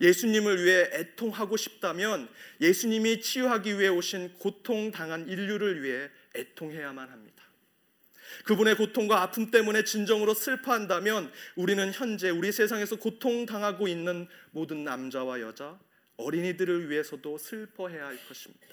예수님을 0.00 0.64
위해 0.64 0.90
애통하고 0.92 1.56
싶다면 1.56 2.28
예수님이 2.60 3.20
치유하기 3.20 3.78
위해 3.78 3.88
오신 3.88 4.38
고통 4.38 4.90
당한 4.90 5.28
인류를 5.28 5.82
위해 5.82 6.10
애통해야만 6.34 7.08
합니다. 7.08 7.44
그분의 8.44 8.76
고통과 8.76 9.22
아픔 9.22 9.50
때문에 9.50 9.84
진정으로 9.84 10.34
슬퍼한다면 10.34 11.32
우리는 11.54 11.92
현재 11.92 12.30
우리 12.30 12.52
세상에서 12.52 12.96
고통당하고 12.96 13.88
있는 13.88 14.28
모든 14.50 14.84
남자와 14.84 15.40
여자, 15.40 15.78
어린이들을 16.16 16.90
위해서도 16.90 17.38
슬퍼해야 17.38 18.06
할 18.06 18.18
것입니다. 18.28 18.66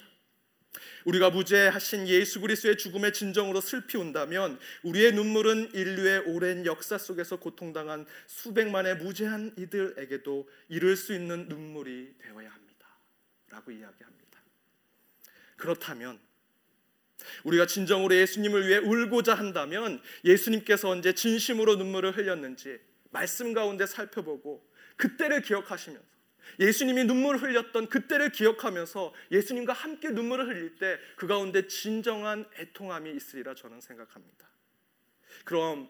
우리가 1.04 1.30
무죄하신 1.30 2.08
예수 2.08 2.40
그리스도의 2.40 2.76
죽음의 2.76 3.12
진정으로 3.12 3.60
슬피 3.60 3.96
운다면 3.96 4.58
우리의 4.82 5.12
눈물은 5.12 5.70
인류의 5.74 6.20
오랜 6.26 6.66
역사 6.66 6.98
속에서 6.98 7.36
고통당한 7.38 8.06
수백만의 8.26 8.96
무죄한 8.96 9.54
이들에게도 9.58 10.48
이룰 10.68 10.96
수 10.96 11.14
있는 11.14 11.48
눈물이 11.48 12.14
되어야 12.18 12.50
합니다. 12.50 12.88
라고 13.50 13.70
이야기합니다. 13.70 14.40
그렇다면 15.56 16.18
우리가 17.44 17.66
진정으로 17.66 18.14
예수님을 18.14 18.66
위해 18.66 18.78
울고자 18.78 19.34
한다면 19.34 20.00
예수님께서 20.24 20.90
언제 20.90 21.14
진심으로 21.14 21.76
눈물을 21.76 22.16
흘렸는지 22.16 22.80
말씀 23.10 23.52
가운데 23.52 23.86
살펴보고 23.86 24.68
그때를 24.96 25.42
기억하시면서 25.42 26.13
예수님이 26.60 27.04
눈물을 27.04 27.42
흘렸던 27.42 27.88
그때를 27.88 28.30
기억하면서 28.30 29.14
예수님과 29.32 29.72
함께 29.72 30.10
눈물을 30.10 30.46
흘릴 30.48 30.76
때 30.76 30.98
그 31.16 31.26
가운데 31.26 31.66
진정한 31.66 32.48
애통함이 32.58 33.10
있으리라 33.12 33.54
저는 33.54 33.80
생각합니다. 33.80 34.48
그럼 35.44 35.88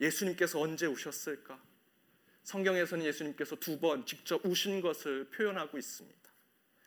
예수님께서 0.00 0.60
언제 0.60 0.86
우셨을까? 0.86 1.62
성경에서는 2.44 3.04
예수님께서 3.04 3.56
두 3.56 3.78
번 3.80 4.04
직접 4.04 4.44
우신 4.44 4.80
것을 4.80 5.28
표현하고 5.30 5.78
있습니다. 5.78 6.20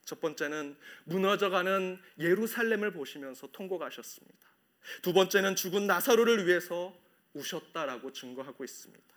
첫 0.03 0.19
번째는 0.21 0.77
무너져가는 1.05 1.99
예루살렘을 2.19 2.91
보시면서 2.91 3.47
통곡하셨습니다. 3.51 4.37
두 5.01 5.13
번째는 5.13 5.55
죽은 5.55 5.87
나사로를 5.87 6.45
위해서 6.45 6.95
우셨다라고 7.33 8.11
증거하고 8.11 8.63
있습니다. 8.63 9.14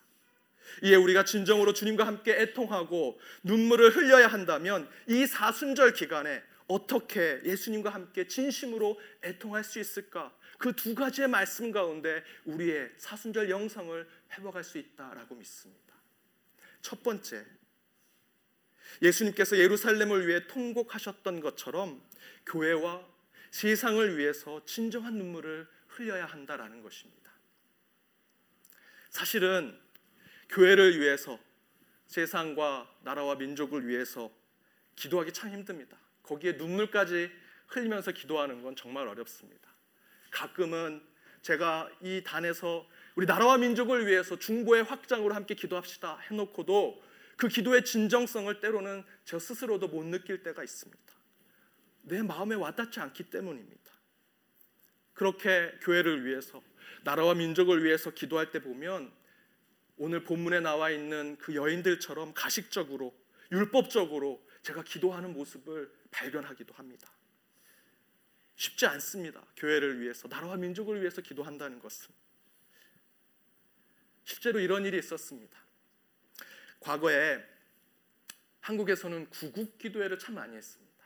이에 0.82 0.94
우리가 0.94 1.24
진정으로 1.24 1.72
주님과 1.72 2.06
함께 2.06 2.32
애통하고 2.40 3.20
눈물을 3.42 3.96
흘려야 3.96 4.28
한다면 4.28 4.88
이 5.06 5.26
사순절 5.26 5.92
기간에 5.92 6.42
어떻게 6.66 7.40
예수님과 7.44 7.90
함께 7.90 8.26
진심으로 8.26 9.00
애통할 9.24 9.64
수 9.64 9.78
있을까? 9.78 10.32
그 10.58 10.72
두 10.72 10.94
가지의 10.94 11.28
말씀 11.28 11.70
가운데 11.70 12.22
우리의 12.44 12.90
사순절 12.98 13.48
영성을 13.48 14.08
회복할 14.32 14.64
수 14.64 14.78
있다라고 14.78 15.36
믿습니다. 15.36 15.94
첫 16.82 17.02
번째, 17.02 17.46
예수님께서 19.00 19.56
예루살렘을 19.56 20.26
위해 20.26 20.46
통곡하셨던 20.46 21.40
것처럼 21.40 22.02
교회와 22.46 23.06
세상을 23.50 24.18
위해서 24.18 24.64
진정한 24.64 25.14
눈물을 25.14 25.66
흘려야 25.88 26.26
한다라는 26.26 26.82
것입니다. 26.82 27.32
사실은 29.10 29.78
교회를 30.48 31.00
위해서 31.00 31.38
세상과 32.06 32.90
나라와 33.02 33.34
민족을 33.34 33.86
위해서 33.86 34.30
기도하기 34.96 35.32
참 35.32 35.50
힘듭니다. 35.50 35.98
거기에 36.22 36.52
눈물까지 36.52 37.30
흘리면서 37.68 38.12
기도하는 38.12 38.62
건 38.62 38.74
정말 38.76 39.06
어렵습니다. 39.06 39.68
가끔은 40.30 41.02
제가 41.42 41.90
이 42.02 42.22
단에서 42.24 42.88
우리 43.14 43.26
나라와 43.26 43.58
민족을 43.58 44.06
위해서 44.06 44.38
중보의 44.38 44.84
확장으로 44.84 45.34
함께 45.34 45.54
기도합시다 45.54 46.18
해놓고도 46.30 47.02
그 47.36 47.48
기도의 47.48 47.84
진정성을 47.84 48.60
때로는 48.60 49.04
저 49.24 49.38
스스로도 49.38 49.88
못 49.88 50.04
느낄 50.04 50.42
때가 50.42 50.64
있습니다. 50.64 51.12
내 52.02 52.22
마음에 52.22 52.54
와닿지 52.54 53.00
않기 53.00 53.30
때문입니다. 53.30 53.92
그렇게 55.14 55.72
교회를 55.82 56.24
위해서 56.24 56.62
나라와 57.04 57.34
민족을 57.34 57.84
위해서 57.84 58.10
기도할 58.10 58.50
때 58.50 58.60
보면 58.60 59.12
오늘 59.98 60.22
본문에 60.22 60.60
나와 60.60 60.90
있는 60.90 61.36
그 61.38 61.54
여인들처럼 61.54 62.32
가식적으로 62.34 63.14
율법적으로 63.50 64.46
제가 64.62 64.82
기도하는 64.82 65.32
모습을 65.32 65.92
발견하기도 66.10 66.74
합니다. 66.74 67.10
쉽지 68.56 68.86
않습니다. 68.86 69.44
교회를 69.56 70.00
위해서 70.00 70.28
나라와 70.28 70.56
민족을 70.56 71.00
위해서 71.00 71.20
기도한다는 71.20 71.78
것은 71.80 72.12
실제로 74.24 74.60
이런 74.60 74.84
일이 74.84 74.98
있었습니다. 74.98 75.58
과거에 76.80 77.42
한국에서는 78.60 79.30
구국 79.30 79.78
기도회를 79.78 80.18
참 80.18 80.34
많이 80.34 80.56
했습니다. 80.56 81.04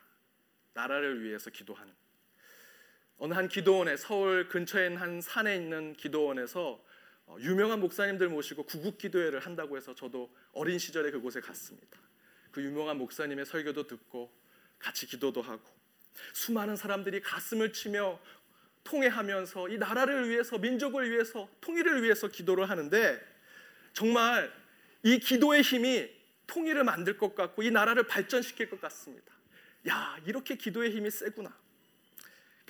나라를 0.74 1.22
위해서 1.22 1.50
기도하는 1.50 1.94
어느 3.18 3.34
한 3.34 3.48
기도원에 3.48 3.96
서울 3.96 4.48
근처에 4.48 4.86
있는 4.86 5.00
한 5.00 5.20
산에 5.20 5.54
있는 5.54 5.94
기도원에서 5.94 6.70
어, 6.72 6.91
유명한 7.40 7.80
목사님들 7.80 8.28
모시고 8.28 8.64
구국 8.64 8.98
기도회를 8.98 9.40
한다고 9.40 9.76
해서 9.76 9.94
저도 9.94 10.34
어린 10.52 10.78
시절에 10.78 11.10
그곳에 11.10 11.40
갔습니다. 11.40 11.98
그 12.50 12.62
유명한 12.62 12.98
목사님의 12.98 13.46
설교도 13.46 13.86
듣고 13.86 14.32
같이 14.78 15.06
기도도 15.06 15.42
하고 15.42 15.62
수많은 16.34 16.76
사람들이 16.76 17.20
가슴을 17.20 17.72
치며 17.72 18.20
통회하면서 18.84 19.68
이 19.70 19.78
나라를 19.78 20.28
위해서 20.28 20.58
민족을 20.58 21.10
위해서 21.10 21.48
통일을 21.60 22.02
위해서 22.02 22.28
기도를 22.28 22.68
하는데 22.68 23.20
정말 23.92 24.52
이 25.02 25.18
기도의 25.18 25.62
힘이 25.62 26.10
통일을 26.46 26.84
만들 26.84 27.16
것 27.16 27.34
같고 27.34 27.62
이 27.62 27.70
나라를 27.70 28.06
발전시킬 28.06 28.68
것 28.68 28.80
같습니다. 28.80 29.32
야, 29.88 30.18
이렇게 30.26 30.56
기도의 30.56 30.90
힘이 30.90 31.10
세구나. 31.10 31.56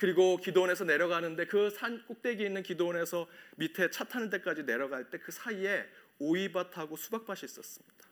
그리고 0.03 0.35
기도원에서 0.35 0.83
내려가는데 0.83 1.45
그 1.45 1.69
산 1.69 2.05
꼭대기에 2.07 2.47
있는 2.47 2.61
기도원에서 2.61 3.25
밑에 3.55 3.89
차 3.89 4.03
타는 4.03 4.29
데까지 4.31 4.65
내려갈 4.65 5.09
때 5.09 5.17
그 5.17 5.31
사이에 5.31 5.89
오이밭하고 6.19 6.97
수박밭이 6.97 7.39
있었습니다. 7.45 8.09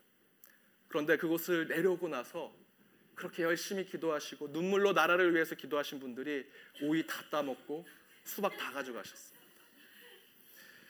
그런데 0.87 1.17
그곳을 1.17 1.67
내려오고 1.67 2.07
나서 2.07 2.55
그렇게 3.13 3.43
열심히 3.43 3.85
기도하시고 3.85 4.47
눈물로 4.49 4.93
나라를 4.93 5.35
위해서 5.35 5.53
기도하신 5.55 5.99
분들이 5.99 6.49
오이 6.81 7.05
다 7.05 7.23
따먹고 7.29 7.85
수박 8.23 8.55
다 8.57 8.71
가져가셨습니다. 8.71 9.41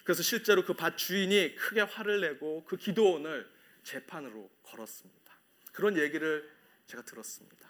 그래서 0.04 0.22
실제로 0.22 0.64
그 0.64 0.76
밭 0.76 1.00
주인이 1.00 1.56
크게 1.56 1.82
화를 1.82 2.22
내고 2.22 2.64
그 2.64 2.78
기도원을 2.78 3.50
재판으로 3.84 4.52
걸었습니다. 4.62 5.34
그런 5.72 5.98
얘기를 5.98 6.48
제가 6.86 7.04
들었습니다. 7.04 7.68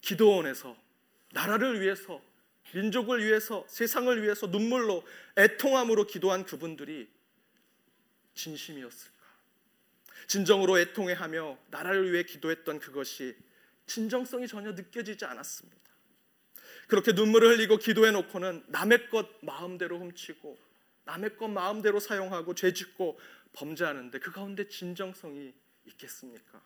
기도원에서 0.00 0.85
나라를 1.32 1.80
위해서 1.80 2.22
민족을 2.74 3.24
위해서 3.24 3.64
세상을 3.68 4.22
위해서 4.22 4.46
눈물로 4.46 5.04
애통함으로 5.36 6.06
기도한 6.06 6.44
그분들이 6.44 7.08
진심이었을까? 8.34 9.16
진정으로 10.26 10.78
애통해하며 10.80 11.58
나라를 11.70 12.12
위해 12.12 12.24
기도했던 12.24 12.80
그것이 12.80 13.36
진정성이 13.86 14.48
전혀 14.48 14.72
느껴지지 14.72 15.24
않았습니다. 15.24 15.76
그렇게 16.88 17.12
눈물을 17.12 17.56
흘리고 17.56 17.78
기도해 17.78 18.10
놓고는 18.12 18.64
남의 18.68 19.10
것 19.10 19.28
마음대로 19.42 19.98
훔치고 19.98 20.58
남의 21.04 21.36
것 21.36 21.48
마음대로 21.48 22.00
사용하고 22.00 22.54
죄짓고 22.54 23.18
범죄하는데 23.52 24.18
그 24.18 24.32
가운데 24.32 24.68
진정성이 24.68 25.54
있겠습니까? 25.86 26.60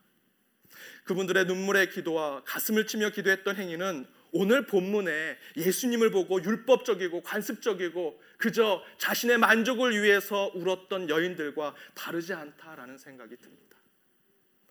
그분들의 1.05 1.47
눈물의 1.47 1.91
기도와 1.91 2.43
가슴을 2.45 2.87
치며 2.87 3.11
기도했던 3.11 3.57
행위는 3.57 4.07
오늘 4.33 4.67
본문에 4.67 5.37
예수님을 5.57 6.11
보고 6.11 6.43
율법적이고 6.43 7.23
관습적이고 7.23 8.23
그저 8.39 8.83
자신의 8.99 9.39
만족을 9.39 10.03
위해서 10.03 10.51
울었던 10.55 11.09
여인들과 11.09 11.75
다르지 11.95 12.33
않다라는 12.33 12.99
생각이 12.99 13.37
듭니다. 13.37 13.77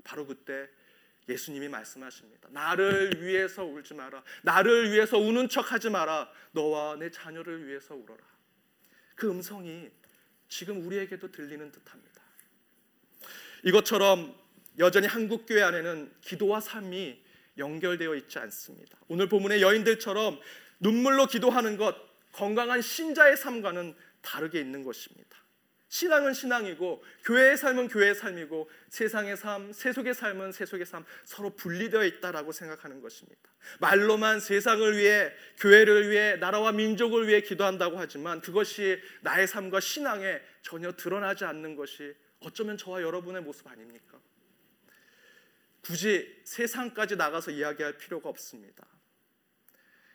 바로 0.04 0.26
그때 0.26 0.68
예수님이 1.28 1.68
말씀하십니다. 1.68 2.50
나를 2.52 3.22
위해서 3.22 3.64
울지 3.64 3.94
마라. 3.94 4.24
나를 4.42 4.92
위해서 4.92 5.18
우는 5.18 5.50
척 5.50 5.72
하지 5.72 5.90
마라. 5.90 6.32
너와 6.52 6.96
내 6.96 7.12
자녀를 7.12 7.68
위해서 7.68 7.94
울어라. 7.94 8.20
그 9.16 9.30
음성이 9.30 9.92
지금 10.48 10.86
우리에게도 10.86 11.32
들리는 11.32 11.72
듯합니다. 11.72 12.22
이것처럼 13.64 14.36
여전히 14.80 15.08
한국 15.08 15.46
교회 15.46 15.62
안에는 15.62 16.12
기도와 16.22 16.62
삶이 16.62 17.22
연결되어 17.60 18.16
있지 18.16 18.40
않습니다. 18.40 18.98
오늘 19.08 19.28
본문의 19.28 19.62
여인들처럼 19.62 20.40
눈물로 20.80 21.28
기도하는 21.28 21.78
것 21.78 21.96
건강한 22.32 22.82
신자의 22.82 23.38
삶과는 23.38 23.96
다르게 24.22 24.60
있는 24.60 24.84
것입니다. 24.84 25.38
신앙은 25.90 26.34
신앙이고 26.34 27.04
교회의 27.26 27.58
삶은 27.58 27.88
교회의 27.88 28.14
삶이고 28.14 28.70
세상의 28.90 29.36
삶, 29.36 29.74
세속의 29.74 30.14
삶은 30.14 30.52
세속의 30.52 30.86
삶 30.86 31.04
서로 31.26 31.50
분리되어 31.56 32.06
있다라고 32.06 32.52
생각하는 32.52 33.02
것입니다. 33.02 33.42
말로만 33.80 34.40
세상을 34.40 34.98
위해 34.98 35.32
교회를 35.58 36.12
위해 36.12 36.36
나라와 36.36 36.72
민족을 36.72 37.28
위해 37.28 37.42
기도한다고 37.42 37.98
하지만 37.98 38.40
그것이 38.40 39.00
나의 39.22 39.48
삶과 39.48 39.80
신앙에 39.80 40.40
전혀 40.62 40.92
드러나지 40.92 41.44
않는 41.46 41.76
것이 41.76 42.14
어쩌면 42.42 42.78
저와 42.78 43.02
여러분의 43.02 43.42
모습 43.42 43.68
아닙니까? 43.68 44.20
굳이 45.90 46.40
세상까지 46.44 47.16
나가서 47.16 47.50
이야기할 47.50 47.98
필요가 47.98 48.30
없습니다. 48.30 48.86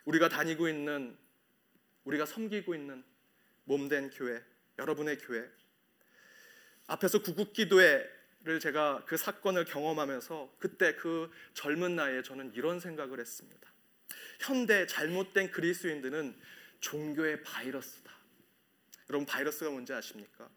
우리가 0.05 0.29
다니고 0.29 0.69
있는 0.69 1.17
우리가 2.05 2.25
섬기고 2.25 2.73
있는 2.73 3.03
몸된 3.65 4.11
교회, 4.11 4.41
여러분의 4.79 5.17
교회. 5.17 5.45
앞에서 6.87 7.21
구국 7.21 7.51
기도회를 7.51 8.61
제가 8.61 9.03
그 9.05 9.17
사건을 9.17 9.65
경험하면서 9.65 10.55
그때 10.59 10.95
그 10.95 11.29
젊은 11.53 11.97
나이에 11.97 12.21
저는 12.21 12.53
이런 12.53 12.79
생각을 12.79 13.19
했습니다. 13.19 13.69
현대 14.39 14.87
잘못된 14.87 15.51
그리스도인들은 15.51 16.39
종교의 16.79 17.43
바이러스다. 17.43 18.13
여러분 19.09 19.25
바이러스가 19.25 19.71
뭔지 19.71 19.91
아십니까? 19.91 20.49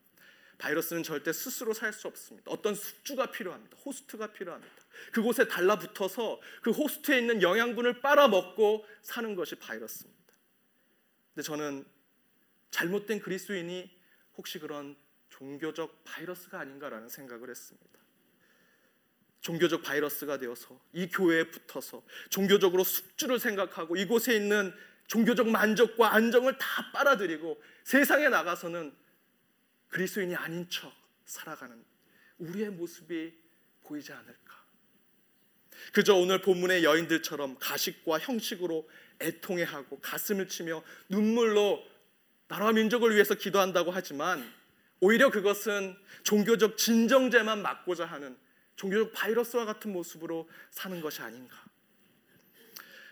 바이러스는 0.58 1.04
절대 1.04 1.32
스스로 1.32 1.72
살 1.72 1.92
수 1.92 2.08
없습니다. 2.08 2.50
어떤 2.50 2.74
숙주가 2.74 3.30
필요합니다. 3.30 3.76
호스트가 3.78 4.32
필요합니다. 4.32 4.74
그곳에 5.12 5.46
달라붙어서 5.46 6.40
그 6.62 6.70
호스트에 6.70 7.18
있는 7.18 7.42
영양분을 7.42 8.00
빨아먹고 8.00 8.84
사는 9.02 9.34
것이 9.34 9.54
바이러스입니다. 9.54 10.34
근데 11.34 11.46
저는 11.46 11.84
잘못된 12.70 13.20
그리스도인이 13.20 13.90
혹시 14.36 14.58
그런 14.58 14.96
종교적 15.30 16.02
바이러스가 16.04 16.58
아닌가라는 16.60 17.08
생각을 17.08 17.48
했습니다. 17.48 17.98
종교적 19.40 19.82
바이러스가 19.82 20.38
되어서 20.38 20.80
이 20.92 21.06
교회에 21.08 21.44
붙어서 21.44 22.02
종교적으로 22.28 22.82
숙주를 22.82 23.38
생각하고 23.38 23.96
이곳에 23.96 24.34
있는 24.34 24.74
종교적 25.06 25.48
만족과 25.48 26.12
안정을 26.14 26.58
다 26.58 26.90
빨아들이고 26.92 27.62
세상에 27.84 28.28
나가서는 28.28 28.94
그리스도인이 29.88 30.34
아닌 30.36 30.68
척 30.68 30.92
살아가는 31.24 31.84
우리의 32.38 32.70
모습이 32.70 33.34
보이지 33.84 34.12
않을까? 34.12 34.58
그저 35.92 36.14
오늘 36.14 36.40
본문의 36.40 36.84
여인들처럼 36.84 37.56
가식과 37.58 38.18
형식으로 38.18 38.88
애통해하고 39.20 40.00
가슴을 40.00 40.48
치며 40.48 40.82
눈물로 41.08 41.84
나라와 42.48 42.72
민족을 42.72 43.14
위해서 43.14 43.34
기도한다고 43.34 43.90
하지만 43.90 44.44
오히려 45.00 45.30
그것은 45.30 45.96
종교적 46.24 46.76
진정제만 46.76 47.62
막고자 47.62 48.04
하는 48.04 48.36
종교적 48.76 49.12
바이러스와 49.12 49.64
같은 49.64 49.92
모습으로 49.92 50.48
사는 50.70 51.00
것이 51.00 51.20
아닌가. 51.20 51.56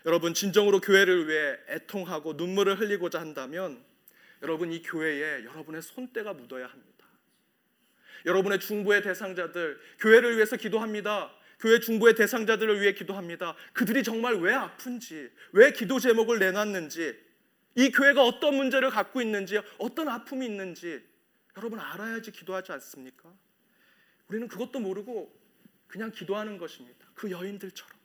여러분 0.05 0.33
진정으로 0.33 0.79
교회를 0.79 1.27
위해 1.27 1.57
애통하고 1.69 2.33
눈물을 2.33 2.79
흘리고자 2.79 3.19
한다면 3.19 3.83
여러분 4.41 4.71
이 4.71 4.81
교회에 4.81 5.45
여러분의 5.45 5.81
손때가 5.81 6.33
묻어야 6.33 6.67
합니다. 6.67 7.05
여러분의 8.25 8.59
중보의 8.59 9.01
대상자들 9.03 9.79
교회를 9.99 10.35
위해서 10.35 10.55
기도합니다. 10.57 11.33
교회 11.59 11.79
중보의 11.79 12.15
대상자들을 12.15 12.81
위해 12.81 12.93
기도합니다. 12.93 13.55
그들이 13.73 14.03
정말 14.03 14.35
왜 14.35 14.53
아픈지, 14.53 15.31
왜 15.53 15.71
기도 15.71 15.99
제목을 15.99 16.37
내놨는지, 16.37 17.17
이 17.75 17.91
교회가 17.91 18.23
어떤 18.23 18.55
문제를 18.55 18.89
갖고 18.91 19.21
있는지, 19.21 19.59
어떤 19.79 20.07
아픔이 20.07 20.45
있는지 20.45 21.03
여러분 21.55 21.79
알아야지 21.79 22.31
기도하지 22.31 22.71
않습니까? 22.73 23.33
우리는 24.27 24.47
그것도 24.47 24.79
모르고 24.79 25.35
그냥 25.87 26.11
기도하는 26.11 26.57
것입니다. 26.57 27.07
그 27.15 27.31
여인들처럼. 27.31 27.96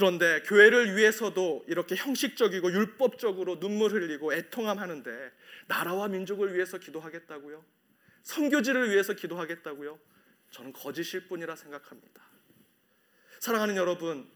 그런데 0.00 0.40
교회를 0.46 0.96
위해서도 0.96 1.66
이렇게 1.68 1.94
형식적이고 1.94 2.72
율법적으로 2.72 3.60
눈물 3.60 3.92
흘리고 3.92 4.32
애통함하는데 4.32 5.30
나라와 5.66 6.08
민족을 6.08 6.54
위해서 6.54 6.78
기도하겠다고요? 6.78 7.62
선교지를 8.22 8.90
위해서 8.90 9.12
기도하겠다고요? 9.12 10.00
저는 10.52 10.72
거짓일 10.72 11.28
뿐이라 11.28 11.54
생각합니다. 11.54 12.22
사랑하는 13.40 13.76
여러분, 13.76 14.26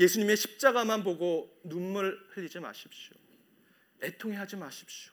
예수님의 0.00 0.36
십자가만 0.36 1.04
보고 1.04 1.56
눈물 1.62 2.18
흘리지 2.30 2.58
마십시오. 2.58 3.14
애통해하지 4.02 4.56
마십시오. 4.56 5.12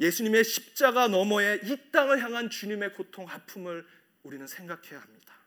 예수님의 0.00 0.44
십자가 0.44 1.08
너머에 1.08 1.60
이 1.64 1.90
땅을 1.90 2.22
향한 2.22 2.50
주님의 2.50 2.92
고통, 2.92 3.26
아픔을 3.26 3.86
우리는 4.22 4.46
생각해야 4.46 5.00
합니다. 5.00 5.39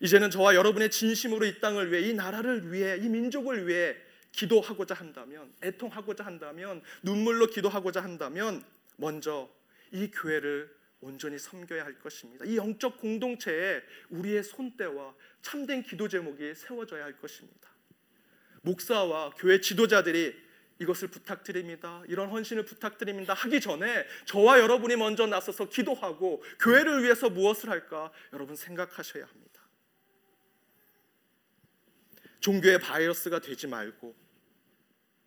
이제는 0.00 0.30
저와 0.30 0.54
여러분의 0.54 0.90
진심으로 0.90 1.46
이 1.46 1.60
땅을 1.60 1.92
위해 1.92 2.08
이 2.08 2.14
나라를 2.14 2.72
위해 2.72 2.96
이 2.96 3.08
민족을 3.08 3.66
위해 3.66 3.96
기도하고자 4.32 4.94
한다면 4.94 5.52
애통하고자 5.62 6.24
한다면 6.24 6.82
눈물로 7.02 7.46
기도하고자 7.46 8.02
한다면 8.02 8.62
먼저 8.96 9.48
이 9.92 10.10
교회를 10.10 10.74
온전히 11.00 11.38
섬겨야 11.38 11.84
할 11.84 11.98
것입니다. 11.98 12.44
이 12.44 12.56
영적 12.56 12.98
공동체에 12.98 13.82
우리의 14.10 14.42
손때와 14.42 15.14
참된 15.42 15.82
기도 15.82 16.08
제목이 16.08 16.54
세워져야 16.54 17.04
할 17.04 17.18
것입니다. 17.18 17.70
목사와 18.62 19.30
교회 19.38 19.60
지도자들이 19.60 20.34
이것을 20.78 21.08
부탁드립니다. 21.08 22.02
이런 22.08 22.28
헌신을 22.28 22.64
부탁드립니다. 22.64 23.32
하기 23.32 23.60
전에 23.60 24.06
저와 24.26 24.58
여러분이 24.58 24.96
먼저 24.96 25.26
나서서 25.26 25.68
기도하고 25.68 26.42
교회를 26.60 27.02
위해서 27.02 27.30
무엇을 27.30 27.70
할까 27.70 28.10
여러분 28.32 28.56
생각하셔야 28.56 29.24
합니다. 29.24 29.55
종교의 32.46 32.78
바이러스가 32.78 33.40
되지 33.40 33.66
말고 33.66 34.14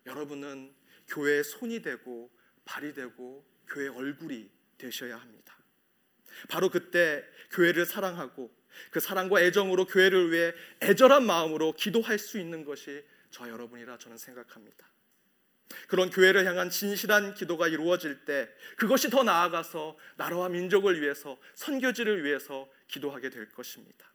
여러분은 0.05 0.73
교회의 1.10 1.43
손이 1.43 1.82
되고 1.82 2.32
발이 2.63 2.93
되고 2.93 3.45
교회 3.67 3.89
얼굴이 3.89 4.49
되셔야 4.77 5.17
합니다. 5.17 5.58
바로 6.47 6.69
그때 6.69 7.25
교회를 7.51 7.86
사랑하고 7.86 8.49
그 8.91 9.01
사랑과 9.01 9.41
애정으로 9.41 9.86
교회를 9.88 10.32
위해 10.32 10.53
애절한 10.82 11.25
마음으로 11.25 11.73
기도할 11.73 12.17
수 12.17 12.39
있는 12.39 12.63
것이 12.63 13.03
저 13.32 13.49
여러분이라 13.49 13.97
저는 13.97 14.17
생각합니다. 14.17 14.89
그런 15.89 16.10
교회를 16.10 16.45
향한 16.45 16.69
진실한 16.69 17.34
기도가 17.34 17.67
이루어질 17.67 18.23
때 18.23 18.47
그것이 18.77 19.10
더 19.10 19.23
나아가서 19.23 19.97
나라와 20.15 20.47
민족을 20.47 21.01
위해서 21.01 21.38
선교지를 21.55 22.23
위해서 22.23 22.69
기도하게 22.88 23.29
될 23.29 23.49
것입니다. 23.49 24.10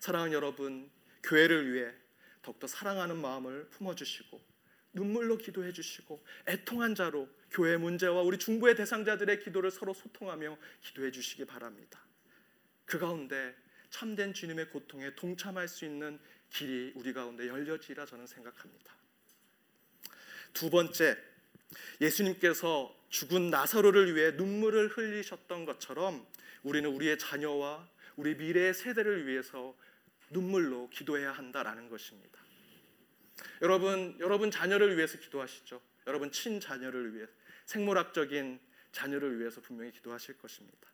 사랑하는 0.00 0.34
여러분, 0.34 0.90
교회를 1.24 1.72
위해 1.72 1.92
더욱더 2.42 2.66
사랑하는 2.66 3.16
마음을 3.16 3.68
품어주시고 3.70 4.54
눈물로 4.92 5.38
기도해 5.38 5.72
주시고 5.72 6.24
애통한 6.46 6.94
자로 6.94 7.28
교회 7.50 7.76
문제와 7.76 8.22
우리 8.22 8.38
중보의 8.38 8.76
대상자들의 8.76 9.42
기도를 9.42 9.70
서로 9.70 9.92
소통하며 9.92 10.56
기도해 10.82 11.10
주시기 11.10 11.46
바랍니다. 11.46 12.00
그 12.84 12.98
가운데 12.98 13.54
참된 13.90 14.32
주님의 14.34 14.70
고통에 14.70 15.14
동참할 15.14 15.68
수 15.68 15.84
있는 15.84 16.18
길이 16.50 16.92
우리 16.94 17.12
가운데 17.12 17.48
열려지라 17.48 18.06
저는 18.06 18.26
생각합니다. 18.26 18.94
두 20.52 20.70
번째, 20.70 21.16
예수님께서 22.00 22.94
죽은 23.08 23.50
나사로를 23.50 24.14
위해 24.14 24.32
눈물을 24.32 24.88
흘리셨던 24.88 25.64
것처럼 25.64 26.26
우리는 26.62 26.88
우리의 26.90 27.18
자녀와 27.18 27.88
우리 28.16 28.36
미래의 28.36 28.74
세대를 28.74 29.26
위해서 29.26 29.76
눈물로 30.34 30.90
기도해야 30.90 31.32
한다라는 31.32 31.88
것입니다. 31.88 32.38
여러분, 33.62 34.16
여러분 34.20 34.50
자녀를 34.50 34.96
위해서 34.96 35.18
기도하시죠. 35.18 35.80
여러분 36.06 36.30
친자녀를 36.30 37.14
위해 37.14 37.26
생물학적인 37.64 38.60
자녀를 38.92 39.40
위해서 39.40 39.60
분명히 39.60 39.90
기도하실 39.92 40.38
것입니다. 40.38 40.88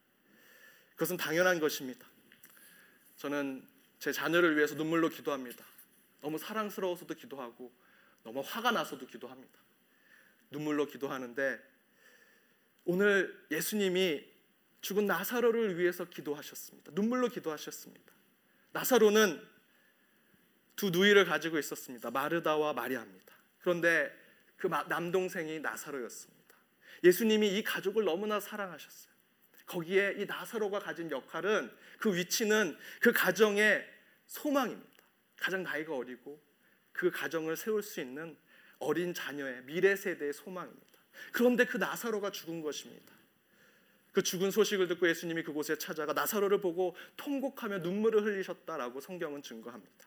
그것은 0.92 1.16
당연한 1.16 1.58
것입니다. 1.58 2.06
저는 3.16 3.66
제 3.98 4.12
자녀를 4.12 4.56
위해서 4.56 4.74
눈물로 4.74 5.08
기도합니다. 5.08 5.64
너무 6.20 6.38
사랑스러워서도 6.38 7.14
기도하고 7.14 7.72
너무 8.22 8.40
화가 8.40 8.70
나서도 8.70 9.06
기도합니다. 9.06 9.58
눈물로 10.50 10.86
기도하는데 10.86 11.60
오늘 12.84 13.46
예수님이 13.50 14.24
죽은 14.80 15.06
나사로를 15.06 15.78
위해서 15.78 16.04
기도하셨습니다. 16.04 16.92
눈물로 16.94 17.28
기도하셨습니다. 17.28 18.19
나사로는 18.72 19.40
두 20.76 20.90
누이를 20.90 21.24
가지고 21.24 21.58
있었습니다. 21.58 22.10
마르다와 22.10 22.72
마리아입니다. 22.72 23.34
그런데 23.60 24.10
그 24.56 24.66
남동생이 24.66 25.60
나사로였습니다. 25.60 26.40
예수님이 27.04 27.58
이 27.58 27.62
가족을 27.62 28.04
너무나 28.04 28.40
사랑하셨어요. 28.40 29.10
거기에 29.66 30.14
이 30.18 30.26
나사로가 30.26 30.80
가진 30.80 31.10
역할은 31.10 31.70
그 31.98 32.14
위치는 32.14 32.76
그 33.00 33.12
가정의 33.12 33.86
소망입니다. 34.26 34.90
가장 35.36 35.62
나이가 35.62 35.94
어리고 35.94 36.42
그 36.92 37.10
가정을 37.10 37.56
세울 37.56 37.82
수 37.82 38.00
있는 38.00 38.36
어린 38.78 39.14
자녀의 39.14 39.62
미래 39.64 39.94
세대의 39.94 40.32
소망입니다. 40.32 40.86
그런데 41.32 41.64
그 41.64 41.76
나사로가 41.76 42.30
죽은 42.30 42.62
것입니다. 42.62 43.14
그 44.12 44.22
죽은 44.22 44.50
소식을 44.50 44.88
듣고 44.88 45.08
예수님이 45.08 45.42
그곳에 45.42 45.76
찾아가 45.76 46.12
나사로를 46.12 46.60
보고 46.60 46.96
통곡하며 47.16 47.78
눈물을 47.78 48.24
흘리셨다라고 48.24 49.00
성경은 49.00 49.42
증거합니다. 49.42 50.06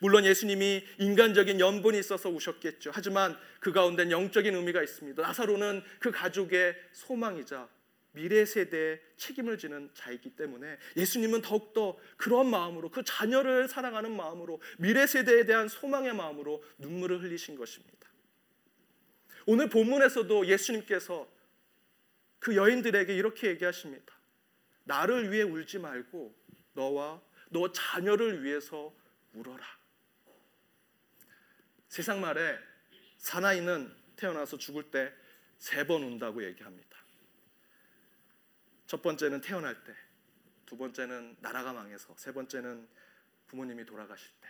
물론 0.00 0.24
예수님이 0.24 0.84
인간적인 0.98 1.60
연분이 1.60 1.98
있어서 1.98 2.30
우셨겠죠. 2.30 2.90
하지만 2.94 3.36
그 3.60 3.72
가운데 3.72 4.08
영적인 4.10 4.54
의미가 4.54 4.82
있습니다. 4.82 5.20
나사로는 5.20 5.82
그 5.98 6.10
가족의 6.10 6.76
소망이자 6.92 7.68
미래 8.12 8.44
세대에 8.44 9.00
책임을 9.16 9.58
지는 9.58 9.90
자이기 9.94 10.30
때문에 10.36 10.78
예수님은 10.96 11.42
더욱더 11.42 11.96
그런 12.16 12.48
마음으로 12.48 12.90
그 12.90 13.02
자녀를 13.04 13.68
사랑하는 13.68 14.14
마음으로 14.14 14.60
미래 14.78 15.06
세대에 15.06 15.46
대한 15.46 15.68
소망의 15.68 16.14
마음으로 16.14 16.62
눈물을 16.78 17.22
흘리신 17.22 17.56
것입니다. 17.56 18.08
오늘 19.46 19.68
본문에서도 19.68 20.46
예수님께서 20.46 21.26
그 22.42 22.56
여인들에게 22.56 23.14
이렇게 23.14 23.46
얘기하십니다. 23.50 24.12
나를 24.82 25.30
위해 25.30 25.44
울지 25.44 25.78
말고 25.78 26.34
너와 26.72 27.22
너 27.50 27.70
자녀를 27.70 28.42
위해서 28.42 28.92
울어라. 29.32 29.64
세상 31.88 32.20
말에 32.20 32.58
사나이는 33.18 33.94
태어나서 34.16 34.58
죽을 34.58 34.90
때 34.90 35.12
세 35.62 35.86
번 35.86 36.02
운다고 36.02 36.42
얘기합니다. 36.42 36.98
첫 38.88 39.00
번째는 39.00 39.40
태어날 39.40 39.84
때, 39.84 39.94
두 40.66 40.76
번째는 40.76 41.36
나라가 41.38 41.72
망해서, 41.72 42.12
세 42.16 42.32
번째는 42.32 42.88
부모님이 43.46 43.84
돌아가실 43.84 44.28
때. 44.40 44.48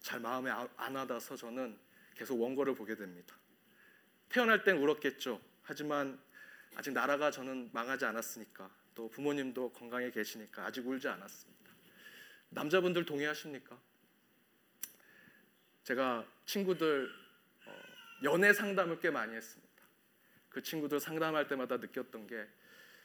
잘 0.00 0.18
마음에 0.18 0.50
안 0.50 0.96
와닿아서 0.96 1.36
저는 1.36 1.78
계속 2.16 2.40
원고를 2.40 2.74
보게 2.74 2.96
됩니다. 2.96 3.36
태어날 4.28 4.64
땐 4.64 4.78
울었겠죠. 4.78 5.40
하지만 5.70 6.20
아직 6.74 6.90
나라가 6.92 7.30
저는 7.30 7.70
망하지 7.72 8.04
않았으니까 8.04 8.68
또 8.92 9.08
부모님도 9.08 9.70
건강해 9.72 10.10
계시니까 10.10 10.66
아직 10.66 10.84
울지 10.84 11.06
않았습니다. 11.06 11.70
남자분들 12.48 13.04
동의하십니까? 13.06 13.80
제가 15.84 16.26
친구들 16.44 17.08
어, 17.66 17.72
연애 18.24 18.52
상담을 18.52 18.98
꽤 18.98 19.10
많이 19.10 19.32
했습니다. 19.32 19.70
그 20.48 20.60
친구들 20.60 20.98
상담할 20.98 21.46
때마다 21.46 21.76
느꼈던 21.76 22.26
게 22.26 22.48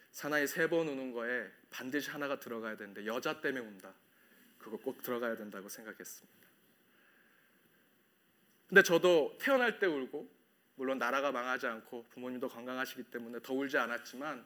사나이 0.10 0.48
세 0.48 0.68
번 0.68 0.88
우는 0.88 1.12
거에 1.12 1.48
반드시 1.70 2.10
하나가 2.10 2.40
들어가야 2.40 2.78
되는데 2.78 3.06
여자 3.06 3.42
때문에 3.42 3.64
운다. 3.64 3.94
그거 4.58 4.78
꼭 4.78 5.04
들어가야 5.04 5.36
된다고 5.36 5.70
생각했습니다. 5.70 6.48
근데 8.70 8.82
저도 8.82 9.38
태어날 9.40 9.78
때 9.78 9.86
울고 9.86 10.35
물론 10.76 10.98
나라가 10.98 11.32
망하지 11.32 11.68
않고 11.68 12.06
부모님도 12.10 12.50
건강하시기 12.50 13.04
때문에 13.04 13.40
더 13.42 13.54
울지 13.54 13.78
않았지만 13.78 14.46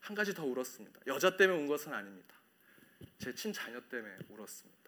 한 0.00 0.16
가지 0.16 0.34
더 0.34 0.44
울었습니다. 0.44 1.00
여자 1.06 1.36
때문에 1.36 1.58
운 1.60 1.66
것은 1.66 1.92
아닙니다. 1.92 2.34
제 3.18 3.34
친자녀 3.34 3.80
때문에 3.88 4.18
울었습니다. 4.28 4.80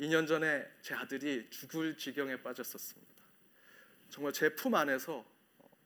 2년 0.00 0.26
전에 0.26 0.68
제 0.82 0.94
아들이 0.94 1.48
죽을 1.50 1.96
지경에 1.96 2.42
빠졌었습니다. 2.42 3.12
정말 4.10 4.32
제 4.32 4.54
품 4.54 4.74
안에서 4.74 5.24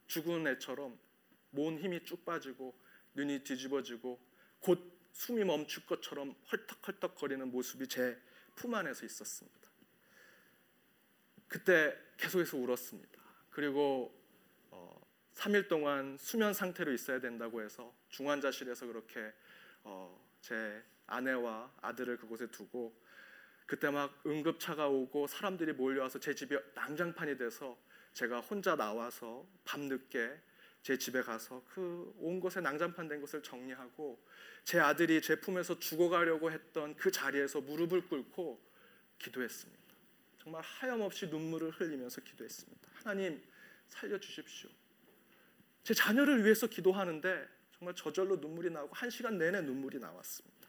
죽은 0.06 0.46
애처럼 0.48 0.98
몸 1.50 1.78
힘이 1.78 2.04
쭉 2.04 2.24
빠지고 2.24 2.76
눈이 3.14 3.44
뒤집어지고 3.44 4.18
곧 4.60 4.92
숨이 5.12 5.44
멈출 5.44 5.86
것처럼 5.86 6.34
헐떡헐떡거리는 6.50 7.50
모습이 7.50 7.86
제 7.88 8.18
품 8.56 8.74
안에서 8.74 9.04
있었습니다. 9.04 9.68
그때 11.46 11.94
계속해서 12.16 12.56
울었습니다. 12.56 13.20
그리고 13.56 14.14
어, 14.70 15.00
3일 15.32 15.66
동안 15.66 16.18
수면 16.18 16.52
상태로 16.52 16.92
있어야 16.92 17.20
된다고 17.20 17.62
해서 17.62 17.90
중환자실에서 18.10 18.84
그렇게 18.84 19.32
어, 19.82 20.22
제 20.42 20.84
아내와 21.06 21.72
아들을 21.80 22.18
그곳에 22.18 22.48
두고 22.48 22.94
그때 23.64 23.88
막 23.88 24.20
응급차가 24.26 24.88
오고 24.88 25.26
사람들이 25.26 25.72
몰려와서 25.72 26.20
제 26.20 26.34
집이 26.34 26.54
난장판이 26.74 27.38
돼서 27.38 27.78
제가 28.12 28.40
혼자 28.40 28.76
나와서 28.76 29.46
밤늦게 29.64 30.38
제 30.82 30.98
집에 30.98 31.22
가서 31.22 31.64
그 31.66 32.12
온 32.18 32.40
곳에 32.40 32.60
난장판 32.60 33.08
된 33.08 33.22
것을 33.22 33.42
정리하고 33.42 34.22
제 34.64 34.78
아들이 34.80 35.22
제 35.22 35.40
품에서 35.40 35.78
죽어가려고 35.78 36.52
했던 36.52 36.94
그 36.94 37.10
자리에서 37.10 37.62
무릎을 37.62 38.06
꿇고 38.08 38.60
기도했습니다. 39.18 39.85
정말 40.46 40.62
하염없이 40.62 41.26
눈물을 41.26 41.70
흘리면서 41.70 42.20
기도했습니다. 42.20 42.88
하나님 42.94 43.42
살려 43.88 44.16
주십시오. 44.16 44.70
제 45.82 45.92
자녀를 45.92 46.44
위해서 46.44 46.68
기도하는데 46.68 47.48
정말 47.76 47.96
저절로 47.96 48.36
눈물이 48.36 48.70
나오고 48.70 48.94
한 48.94 49.10
시간 49.10 49.38
내내 49.38 49.62
눈물이 49.62 49.98
나왔습니다. 49.98 50.68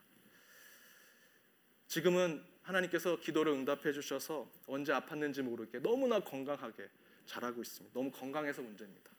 지금은 1.86 2.44
하나님께서 2.62 3.20
기도를 3.20 3.52
응답해 3.52 3.92
주셔서 3.92 4.50
언제 4.66 4.92
아팠는지 4.92 5.42
모르게 5.42 5.78
너무나 5.78 6.18
건강하게 6.18 6.90
자라고 7.26 7.62
있습니다. 7.62 7.94
너무 7.96 8.10
건강해서 8.10 8.60
문제입니다. 8.60 9.12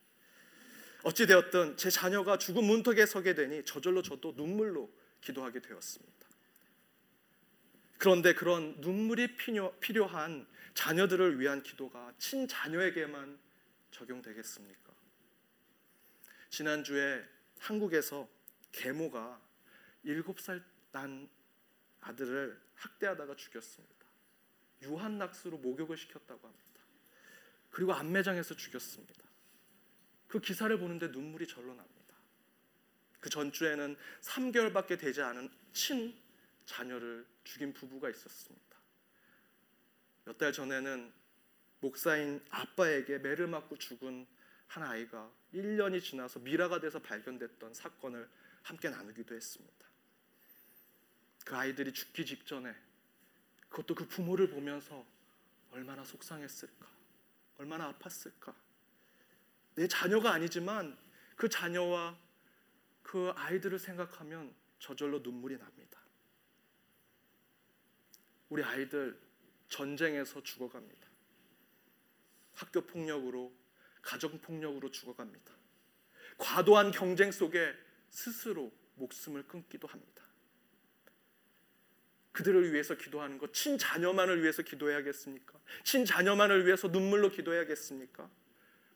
어찌 1.04 1.26
되었든 1.26 1.78
제 1.78 1.89
자녀가 1.89 2.38
죽은 2.38 2.65
문턱에 2.65 3.06
서게 3.06 3.34
되니 3.34 3.63
저절로 3.63 4.02
저도 4.02 4.34
눈물로 4.36 4.91
기도하게 5.22 5.62
되었습니다. 5.62 6.18
그런데 7.99 8.33
그런 8.33 8.79
눈물이 8.79 9.35
필요, 9.35 10.05
한 10.05 10.47
자녀들을 10.73 11.38
위한 11.39 11.62
기도가 11.62 12.13
친자녀에게만 12.17 13.38
적용되겠습니까? 13.91 14.93
지난주에 16.49 17.23
한국에서 17.59 18.27
계모가 18.71 19.41
7살 20.05 20.63
난 20.93 21.29
아들을 21.99 22.59
학대하다가 22.75 23.35
죽였습니다. 23.35 24.05
유한 24.83 25.17
낙수로 25.17 25.57
목욕을 25.57 25.97
시켰다고 25.97 26.47
합니다. 26.47 26.81
그리고 27.69 27.93
안매장에서 27.93 28.55
죽였습니다. 28.55 29.23
그 30.29 30.39
기사를 30.39 30.75
보는데 30.79 31.07
눈물이 31.07 31.47
절로 31.47 31.73
납니다. 31.73 32.15
그 33.19 33.29
전주에는 33.29 33.97
3개월밖에 34.21 34.97
되지 34.97 35.21
않은 35.21 35.49
친 35.73 36.17
자녀를 36.65 37.25
죽인 37.49 37.73
부부가 37.73 38.09
있었습니다. 38.09 38.77
몇 40.25 40.38
달 40.38 40.53
전에는 40.53 41.12
목사인 41.79 42.45
아빠에게 42.51 43.17
매를 43.17 43.47
맞고 43.47 43.77
죽은 43.77 44.27
한 44.67 44.83
아이가 44.83 45.31
1년이 45.53 46.03
지나서 46.03 46.39
미라가 46.39 46.79
돼서 46.79 46.99
발견됐던 46.99 47.73
사건을 47.73 48.29
함께 48.62 48.89
나누기도 48.89 49.33
했습니다. 49.33 49.88
그 51.43 51.55
아이들이 51.55 51.91
죽기 51.91 52.25
직전에 52.25 52.75
그것도 53.69 53.95
그 53.95 54.07
부모를 54.07 54.49
보면서 54.49 55.03
얼마나 55.71 56.03
속상했을까, 56.03 56.88
얼마나 57.57 57.91
아팠을까. 57.93 58.53
내 59.73 59.88
자녀가 59.88 60.33
아니지만 60.33 60.95
그 61.35 61.49
자녀와 61.49 62.15
그 63.01 63.31
아이들을 63.35 63.79
생각하면 63.79 64.53
저절로 64.77 65.19
눈물이 65.19 65.57
납니다. 65.57 65.98
우리 68.49 68.63
아이들 68.63 69.17
전쟁에서 69.67 70.41
죽어갑니다. 70.43 71.07
학교 72.53 72.81
폭력으로, 72.81 73.53
가정 74.01 74.39
폭력으로 74.39 74.91
죽어갑니다. 74.91 75.53
과도한 76.38 76.91
경쟁 76.91 77.31
속에 77.31 77.73
스스로 78.09 78.71
목숨을 78.95 79.47
끊기도 79.47 79.88
합니다. 79.88 80.23
그들을 82.31 82.71
위해서 82.73 82.95
기도하는 82.95 83.38
것, 83.38 83.53
친자녀만을 83.53 84.41
위해서 84.41 84.62
기도해야겠습니까? 84.62 85.59
친자녀만을 85.83 86.65
위해서 86.65 86.88
눈물로 86.88 87.31
기도해야겠습니까? 87.31 88.29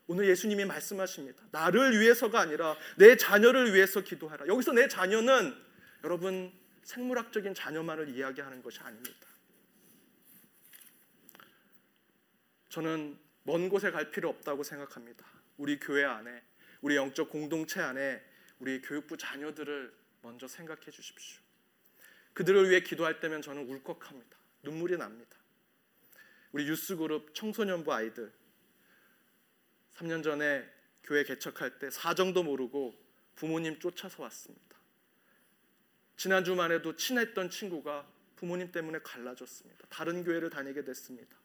오늘 0.07 0.27
예수님이 0.27 0.65
말씀하십니다. 0.65 1.43
나를 1.51 1.99
위해서가 1.99 2.39
아니라 2.39 2.75
내 2.97 3.15
자녀를 3.15 3.73
위해서 3.73 4.01
기도하라. 4.01 4.47
여기서 4.47 4.73
내 4.73 4.87
자녀는 4.87 5.55
여러분 6.03 6.51
생물학적인 6.83 7.53
자녀만을 7.53 8.09
이야기하는 8.09 8.61
것이 8.61 8.79
아닙니다. 8.81 9.32
저는 12.73 13.19
먼 13.43 13.69
곳에 13.69 13.91
갈 13.91 14.09
필요 14.09 14.29
없다고 14.29 14.63
생각합니다. 14.63 15.23
우리 15.57 15.79
교회 15.79 16.03
안에, 16.05 16.41
우리 16.81 16.95
영적 16.95 17.29
공동체 17.29 17.79
안에 17.79 18.19
우리 18.57 18.81
교육부 18.81 19.15
자녀들을 19.15 19.93
먼저 20.23 20.47
생각해 20.47 20.89
주십시오. 20.89 21.39
그들을 22.33 22.71
위해 22.71 22.81
기도할 22.81 23.19
때면 23.19 23.43
저는 23.43 23.69
울컥합니다. 23.69 24.37
눈물이 24.63 24.97
납니다. 24.97 25.37
우리 26.51 26.67
유스그룹 26.67 27.35
청소년부 27.35 27.93
아이들 27.93 28.33
3년 29.93 30.23
전에 30.23 30.67
교회 31.03 31.23
개척할 31.23 31.77
때 31.77 31.91
사정도 31.91 32.41
모르고 32.41 32.95
부모님 33.35 33.77
쫓아서 33.77 34.23
왔습니다. 34.23 34.77
지난 36.17 36.43
주만 36.43 36.71
해도 36.71 36.95
친했던 36.95 37.51
친구가 37.51 38.07
부모님 38.35 38.71
때문에 38.71 38.97
갈라졌습니다. 39.03 39.85
다른 39.91 40.23
교회를 40.23 40.49
다니게 40.49 40.83
됐습니다. 40.83 41.42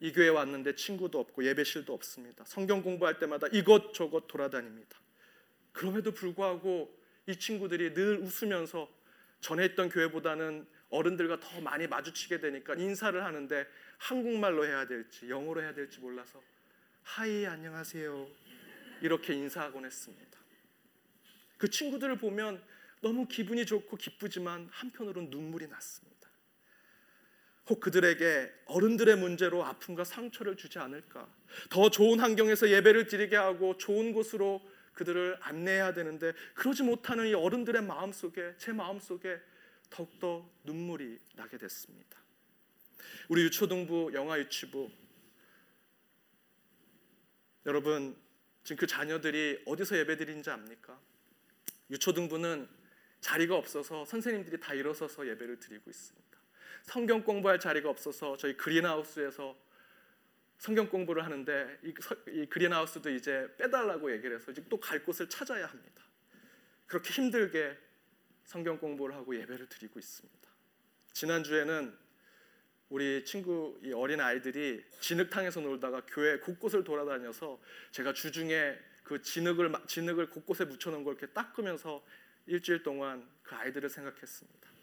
이 0.00 0.12
교회 0.12 0.28
왔는데 0.28 0.74
친구도 0.74 1.18
없고 1.18 1.44
예배실도 1.44 1.92
없습니다. 1.94 2.44
성경 2.46 2.82
공부할 2.82 3.18
때마다 3.18 3.46
이것저것 3.48 4.26
돌아다닙니다. 4.26 4.98
그럼에도 5.72 6.12
불구하고 6.12 6.94
이 7.26 7.36
친구들이 7.36 7.94
늘 7.94 8.18
웃으면서 8.18 8.88
전에 9.40 9.64
있던 9.66 9.88
교회보다는 9.88 10.66
어른들과 10.90 11.40
더 11.40 11.60
많이 11.60 11.86
마주치게 11.86 12.40
되니까 12.40 12.74
인사를 12.74 13.22
하는데 13.22 13.66
한국말로 13.98 14.66
해야 14.66 14.86
될지 14.86 15.28
영어로 15.28 15.62
해야 15.62 15.74
될지 15.74 16.00
몰라서 16.00 16.42
하이 17.02 17.46
안녕하세요 17.46 18.28
이렇게 19.02 19.34
인사하곤 19.34 19.84
했습니다. 19.84 20.38
그 21.58 21.70
친구들을 21.70 22.18
보면 22.18 22.62
너무 23.00 23.26
기분이 23.26 23.66
좋고 23.66 23.96
기쁘지만 23.96 24.68
한편으로는 24.70 25.30
눈물이 25.30 25.68
났습니다. 25.68 26.15
혹 27.68 27.80
그들에게 27.80 28.52
어른들의 28.66 29.16
문제로 29.16 29.64
아픔과 29.64 30.04
상처를 30.04 30.56
주지 30.56 30.78
않을까? 30.78 31.28
더 31.68 31.90
좋은 31.90 32.20
환경에서 32.20 32.70
예배를 32.70 33.06
드리게 33.06 33.36
하고 33.36 33.76
좋은 33.76 34.12
곳으로 34.12 34.62
그들을 34.94 35.38
안내해야 35.40 35.92
되는데 35.92 36.32
그러지 36.54 36.82
못하는 36.82 37.26
이 37.26 37.34
어른들의 37.34 37.82
마음 37.82 38.12
속에 38.12 38.54
제 38.56 38.72
마음 38.72 38.98
속에 39.00 39.40
더욱더 39.90 40.48
눈물이 40.64 41.18
나게 41.34 41.58
됐습니다. 41.58 42.18
우리 43.28 43.42
유초등부 43.42 44.12
영아 44.14 44.38
유치부 44.38 44.90
여러분 47.66 48.16
지금 48.62 48.76
그 48.76 48.86
자녀들이 48.86 49.62
어디서 49.66 49.98
예배드리는지 49.98 50.50
압니까? 50.50 50.98
유초등부는 51.90 52.68
자리가 53.20 53.56
없어서 53.56 54.04
선생님들이 54.04 54.60
다 54.60 54.74
일어서서 54.74 55.26
예배를 55.28 55.58
드리고 55.58 55.90
있습니다. 55.90 56.35
성경 56.86 57.22
공부할 57.22 57.58
자리가 57.60 57.90
없어서 57.90 58.36
저희 58.36 58.56
그린하우스에서 58.56 59.56
성경 60.58 60.88
공부를 60.88 61.24
하는데 61.24 61.78
이, 61.82 61.92
이 62.28 62.46
그린하우스도 62.46 63.10
이제 63.10 63.46
빼달라고 63.58 64.10
얘기를 64.12 64.36
해서 64.36 64.52
또 64.68 64.80
갈 64.80 65.04
곳을 65.04 65.28
찾아야 65.28 65.66
합니다. 65.66 66.02
그렇게 66.86 67.12
힘들게 67.12 67.76
성경 68.44 68.78
공부를 68.78 69.14
하고 69.16 69.36
예배를 69.36 69.68
드리고 69.68 69.98
있습니다. 69.98 70.48
지난 71.12 71.42
주에는 71.42 71.96
우리 72.88 73.24
친구 73.24 73.78
이 73.82 73.92
어린 73.92 74.20
아이들이 74.20 74.84
진흙탕에서 75.00 75.60
놀다가 75.60 76.02
교회 76.06 76.38
곳곳을 76.38 76.84
돌아다녀서 76.84 77.60
제가 77.90 78.12
주중에 78.12 78.78
그 79.02 79.20
진흙을 79.20 79.72
진흙을 79.88 80.30
곳곳에 80.30 80.64
묻혀 80.64 80.90
놓은 80.90 81.02
걸 81.02 81.16
이렇게 81.16 81.32
닦으면서 81.32 82.04
일주일 82.46 82.84
동안 82.84 83.28
그 83.42 83.56
아이들을 83.56 83.88
생각했습니다. 83.88 84.75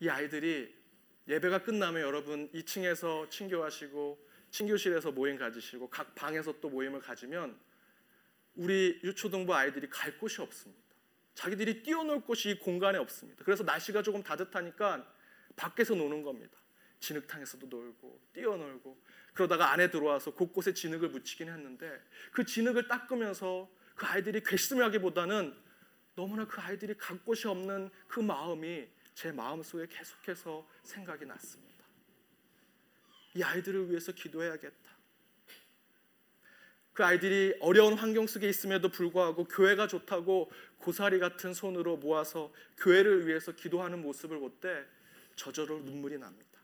이 0.00 0.08
아이들이 0.08 0.74
예배가 1.26 1.62
끝나면 1.62 2.02
여러분 2.02 2.50
2층에서 2.52 3.28
친교하시고 3.30 4.28
친교실에서 4.50 5.12
모임 5.12 5.36
가지시고 5.36 5.90
각 5.90 6.14
방에서 6.14 6.54
또 6.60 6.70
모임을 6.70 7.00
가지면 7.00 7.58
우리 8.54 8.98
유초등부 9.04 9.54
아이들이 9.54 9.88
갈 9.90 10.18
곳이 10.18 10.40
없습니다. 10.40 10.82
자기들이 11.34 11.82
뛰어놀 11.82 12.22
곳이 12.22 12.50
이 12.50 12.58
공간에 12.58 12.98
없습니다. 12.98 13.44
그래서 13.44 13.62
날씨가 13.62 14.02
조금 14.02 14.22
따뜻하니까 14.22 15.06
밖에서 15.54 15.94
노는 15.94 16.22
겁니다. 16.22 16.58
진흙탕에서도 17.00 17.66
놀고 17.66 18.20
뛰어놀고 18.32 19.00
그러다가 19.34 19.70
안에 19.70 19.90
들어와서 19.90 20.32
곳곳에 20.32 20.74
진흙을 20.74 21.10
묻히긴 21.10 21.48
했는데 21.48 22.00
그 22.32 22.44
진흙을 22.44 22.88
닦으면서 22.88 23.70
그 23.94 24.06
아이들이 24.06 24.42
괘씸하기보다는 24.42 25.54
너무나 26.16 26.46
그 26.46 26.60
아이들이 26.60 26.94
갈 26.94 27.18
곳이 27.18 27.46
없는 27.46 27.90
그 28.08 28.18
마음이 28.18 28.88
제 29.18 29.32
마음속에 29.32 29.84
계속해서 29.90 30.64
생각이 30.84 31.26
났습니다. 31.26 31.84
이 33.34 33.42
아이들을 33.42 33.90
위해서 33.90 34.12
기도해야겠다. 34.12 34.96
그 36.92 37.04
아이들이 37.04 37.56
어려운 37.58 37.94
환경 37.94 38.28
속에 38.28 38.48
있음에도 38.48 38.90
불구하고 38.90 39.46
교회가 39.48 39.88
좋다고 39.88 40.52
고사리 40.78 41.18
같은 41.18 41.52
손으로 41.52 41.96
모아서 41.96 42.52
교회를 42.76 43.26
위해서 43.26 43.50
기도하는 43.50 44.02
모습을 44.02 44.38
볼 44.38 44.60
때 44.60 44.84
저절로 45.34 45.80
눈물이 45.80 46.18
납니다. 46.18 46.60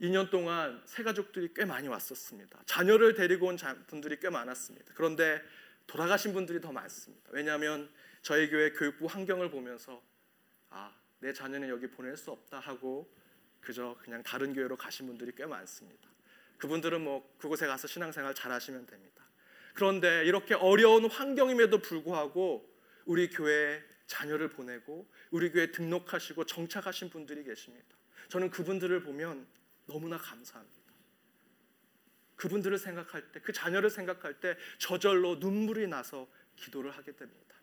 2년 0.00 0.30
동안 0.30 0.82
새 0.84 1.04
가족들이 1.04 1.54
꽤 1.54 1.64
많이 1.64 1.86
왔었습니다. 1.86 2.64
자녀를 2.66 3.14
데리고 3.14 3.46
온 3.46 3.56
분들이 3.86 4.18
꽤 4.18 4.28
많았습니다. 4.30 4.94
그런데 4.96 5.40
돌아가신 5.86 6.32
분들이 6.32 6.60
더 6.60 6.72
많습니다. 6.72 7.30
왜냐하면 7.32 7.88
저희 8.22 8.50
교회 8.50 8.72
교육부 8.72 9.06
환경을 9.06 9.48
보면서 9.52 10.09
아, 10.70 10.94
내 11.18 11.32
자녀는 11.32 11.68
여기 11.68 11.86
보낼 11.86 12.16
수 12.16 12.30
없다 12.30 12.58
하고 12.60 13.12
그저 13.60 13.96
그냥 14.02 14.22
다른 14.22 14.54
교회로 14.54 14.76
가신 14.76 15.06
분들이 15.06 15.32
꽤 15.36 15.44
많습니다. 15.46 16.08
그분들은 16.58 17.02
뭐 17.02 17.34
그곳에 17.38 17.66
가서 17.66 17.86
신앙생활 17.86 18.34
잘 18.34 18.52
하시면 18.52 18.86
됩니다. 18.86 19.24
그런데 19.74 20.24
이렇게 20.24 20.54
어려운 20.54 21.06
환경임에도 21.06 21.78
불구하고 21.78 22.68
우리 23.04 23.28
교회에 23.28 23.82
자녀를 24.06 24.48
보내고 24.48 25.08
우리 25.30 25.50
교회에 25.50 25.70
등록하시고 25.70 26.44
정착하신 26.46 27.10
분들이 27.10 27.44
계십니다. 27.44 27.96
저는 28.28 28.50
그분들을 28.50 29.02
보면 29.02 29.46
너무나 29.86 30.16
감사합니다. 30.18 30.80
그분들을 32.36 32.78
생각할 32.78 33.32
때, 33.32 33.40
그 33.40 33.52
자녀를 33.52 33.90
생각할 33.90 34.40
때 34.40 34.56
저절로 34.78 35.36
눈물이 35.36 35.86
나서 35.88 36.26
기도를 36.56 36.90
하게 36.90 37.14
됩니다. 37.14 37.56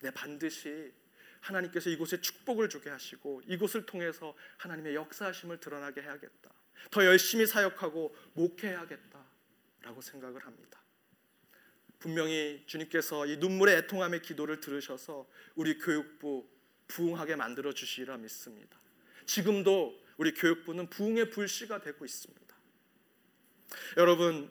내 0.00 0.10
반드시 0.10 0.92
하나님께서 1.40 1.90
이곳에 1.90 2.20
축복을 2.20 2.68
주게 2.68 2.90
하시고 2.90 3.42
이곳을 3.46 3.86
통해서 3.86 4.34
하나님의 4.58 4.94
역사하심을 4.94 5.60
드러나게 5.60 6.02
해야겠다. 6.02 6.50
더 6.90 7.04
열심히 7.04 7.46
사역하고 7.46 8.14
목회해야겠다라고 8.34 10.00
생각을 10.00 10.44
합니다. 10.44 10.80
분명히 11.98 12.62
주님께서 12.66 13.26
이 13.26 13.36
눈물의 13.38 13.76
애통함의 13.78 14.22
기도를 14.22 14.60
들으셔서 14.60 15.28
우리 15.56 15.78
교육부 15.78 16.48
부흥하게 16.86 17.36
만들어 17.36 17.72
주시리라 17.72 18.16
믿습니다. 18.18 18.78
지금도 19.26 20.00
우리 20.16 20.32
교육부는 20.32 20.88
부흥의 20.88 21.30
불씨가 21.30 21.80
되고 21.82 22.04
있습니다. 22.04 22.56
여러분 23.96 24.50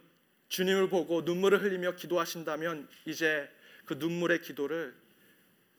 주님을 0.50 0.90
보고 0.90 1.22
눈물을 1.22 1.62
흘리며 1.62 1.96
기도하신다면 1.96 2.88
이제 3.06 3.50
그 3.86 3.96
눈물의 3.96 4.42
기도를 4.42 4.96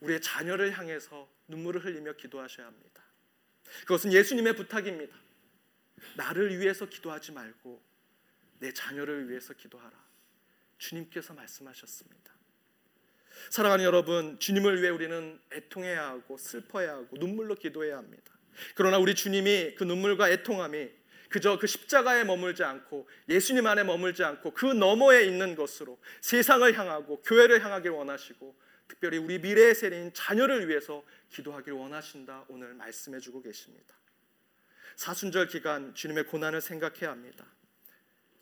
우리의 0.01 0.21
자녀를 0.21 0.77
향해서 0.77 1.29
눈물을 1.47 1.83
흘리며 1.83 2.13
기도하셔야 2.13 2.67
합니다. 2.67 3.03
그것은 3.81 4.13
예수님의 4.13 4.55
부탁입니다. 4.55 5.15
나를 6.15 6.57
위해서 6.59 6.85
기도하지 6.85 7.31
말고 7.33 7.81
내 8.59 8.71
자녀를 8.71 9.29
위해서 9.29 9.53
기도하라. 9.53 9.91
주님께서 10.77 11.33
말씀하셨습니다. 11.33 12.33
사랑하는 13.49 13.85
여러분, 13.85 14.39
주님을 14.39 14.81
위해 14.81 14.89
우리는 14.89 15.39
애통해야 15.51 16.07
하고 16.07 16.37
슬퍼해야 16.37 16.93
하고 16.93 17.17
눈물로 17.17 17.55
기도해야 17.55 17.97
합니다. 17.97 18.33
그러나 18.75 18.97
우리 18.97 19.15
주님이 19.15 19.75
그 19.75 19.83
눈물과 19.83 20.29
애통함이 20.29 20.89
그저 21.29 21.59
그 21.59 21.67
십자가에 21.67 22.23
머물지 22.23 22.63
않고 22.63 23.07
예수님 23.29 23.65
안에 23.67 23.83
머물지 23.83 24.23
않고 24.23 24.51
그 24.51 24.65
너머에 24.65 25.23
있는 25.25 25.55
것으로 25.55 25.99
세상을 26.21 26.77
향하고 26.77 27.21
교회를 27.21 27.63
향하길 27.63 27.91
원하시고 27.91 28.55
특별히 28.89 29.19
우리 29.19 29.39
미래의 29.39 29.75
세대인 29.75 30.11
자녀를 30.13 30.67
위해서 30.67 31.05
기도하길 31.29 31.73
원하신다 31.73 32.45
오늘 32.49 32.73
말씀해 32.73 33.19
주고 33.19 33.41
계십니다. 33.41 33.95
사순절 34.97 35.47
기간 35.47 35.93
주님의 35.93 36.25
고난을 36.25 36.59
생각해야 36.59 37.11
합니다. 37.11 37.45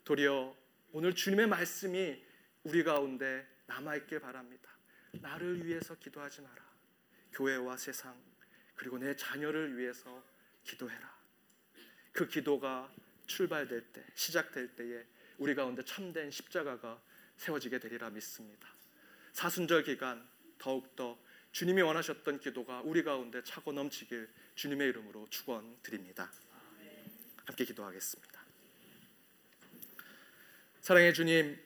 도리어 0.04 0.56
오늘 0.92 1.14
주님의 1.14 1.46
말씀이 1.46 2.24
우리 2.64 2.82
가운데 2.82 3.46
남아 3.66 3.96
있길 3.96 4.20
바랍니다. 4.20 4.70
나를 5.12 5.64
위해서 5.64 5.94
기도하지 5.94 6.40
마라. 6.40 6.66
교회와 7.32 7.76
세상 7.76 8.20
그리고 8.74 8.98
내 8.98 9.14
자녀를 9.14 9.76
위해서 9.76 10.24
기도해라. 10.64 11.16
그 12.12 12.26
기도가 12.26 12.92
출발될 13.26 13.92
때, 13.92 14.04
시작될 14.14 14.74
때에 14.76 15.04
우리 15.36 15.54
가운데 15.54 15.84
참된 15.84 16.30
십자가가 16.30 17.00
세워지게 17.36 17.78
되리라 17.78 18.08
믿습니다. 18.10 18.68
사순절 19.32 19.84
기간 19.84 20.26
더욱더 20.58 21.18
주님이 21.52 21.82
원하셨던 21.82 22.40
기도가 22.40 22.82
우리 22.82 23.02
가운데 23.02 23.42
차고 23.42 23.72
넘치길 23.72 24.28
주님의 24.54 24.88
이름으로 24.90 25.26
축원드립니다. 25.30 26.30
함께 27.44 27.64
기도하겠습니다. 27.64 28.38
사랑의 30.80 31.14
주님, 31.14 31.58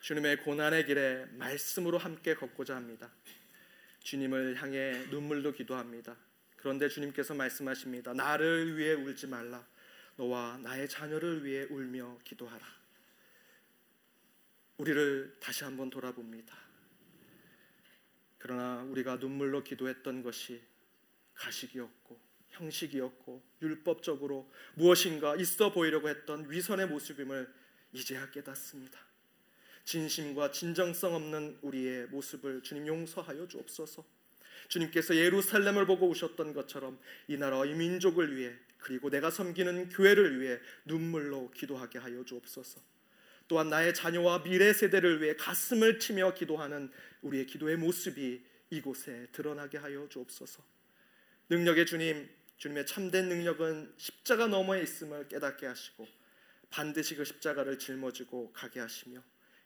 주님의 0.00 0.42
고난의 0.42 0.86
길에 0.86 1.26
말씀으로 1.32 1.98
함께 1.98 2.34
걷고자 2.34 2.76
합니다. 2.76 3.10
주님을 4.00 4.60
향해 4.62 5.06
눈물로 5.10 5.52
기도합니다. 5.52 6.16
그런데 6.56 6.88
주님께서 6.88 7.34
말씀하십니다. 7.34 8.12
나를 8.12 8.76
위해 8.76 8.94
울지 8.94 9.26
말라. 9.26 9.66
너와 10.16 10.58
나의 10.58 10.88
자녀를 10.88 11.44
위해 11.44 11.64
울며 11.70 12.18
기도하라. 12.24 12.64
우리를 14.78 15.36
다시 15.40 15.64
한번 15.64 15.90
돌아봅니다. 15.90 16.61
그러나 18.42 18.82
우리가 18.82 19.16
눈물로 19.16 19.62
기도했던 19.62 20.24
것이 20.24 20.60
가식이었고 21.34 22.20
형식이었고 22.48 23.40
율법적으로 23.62 24.50
무엇인가 24.74 25.36
있어 25.36 25.72
보이려고 25.72 26.08
했던 26.08 26.50
위선의 26.50 26.88
모습임을 26.88 27.48
이제야 27.92 28.28
깨닫습니다. 28.32 28.98
진심과 29.84 30.50
진정성 30.50 31.14
없는 31.14 31.58
우리의 31.62 32.08
모습을 32.08 32.64
주님 32.64 32.88
용서하여 32.88 33.46
주옵소서. 33.46 34.04
주님께서 34.66 35.14
예루살렘을 35.14 35.86
보고 35.86 36.08
오셨던 36.08 36.52
것처럼 36.52 36.98
이 37.28 37.36
나라와 37.36 37.64
이 37.64 37.74
민족을 37.74 38.36
위해 38.36 38.56
그리고 38.78 39.08
내가 39.08 39.30
섬기는 39.30 39.88
교회를 39.90 40.40
위해 40.40 40.58
눈물로 40.84 41.52
기도하게 41.52 42.00
하여 42.00 42.24
주옵소서. 42.24 42.80
또한 43.52 43.68
나의 43.68 43.92
자녀와 43.92 44.44
미래 44.44 44.72
세대를 44.72 45.20
위해 45.20 45.36
가슴을 45.36 45.98
치며 45.98 46.32
기도하는 46.32 46.90
우리의 47.20 47.44
기도의 47.44 47.76
모습이 47.76 48.42
이곳에 48.70 49.26
드러나게 49.30 49.76
하여 49.76 50.08
주옵소서. 50.08 50.64
능력의 51.50 51.84
주님, 51.84 52.30
주님의 52.56 52.86
참된 52.86 53.28
능력은 53.28 53.92
십자가 53.98 54.46
너머에 54.46 54.80
있음을 54.80 55.28
깨닫게 55.28 55.66
하시고 55.66 56.08
반드시 56.70 57.14
그 57.14 57.26
십자가를 57.26 57.78
짊어지고 57.78 58.52
가게 58.54 58.80
하시며 58.80 59.22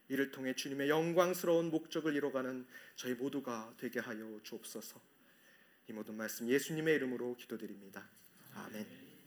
이를 0.09 0.33
통해 0.33 0.53
주님의 0.53 0.88
영광스러운 0.88 1.70
목적을 1.70 2.16
이뤄가는 2.16 2.66
저희 2.96 3.14
모두가 3.14 3.72
되게 3.79 4.01
하여 4.01 4.40
주옵소서. 4.42 5.01
이 5.88 5.92
모든 5.92 6.16
말씀 6.16 6.49
예수님의 6.49 6.96
이름으로 6.96 7.37
기도드립니다. 7.37 8.05
아멘. 8.53 9.06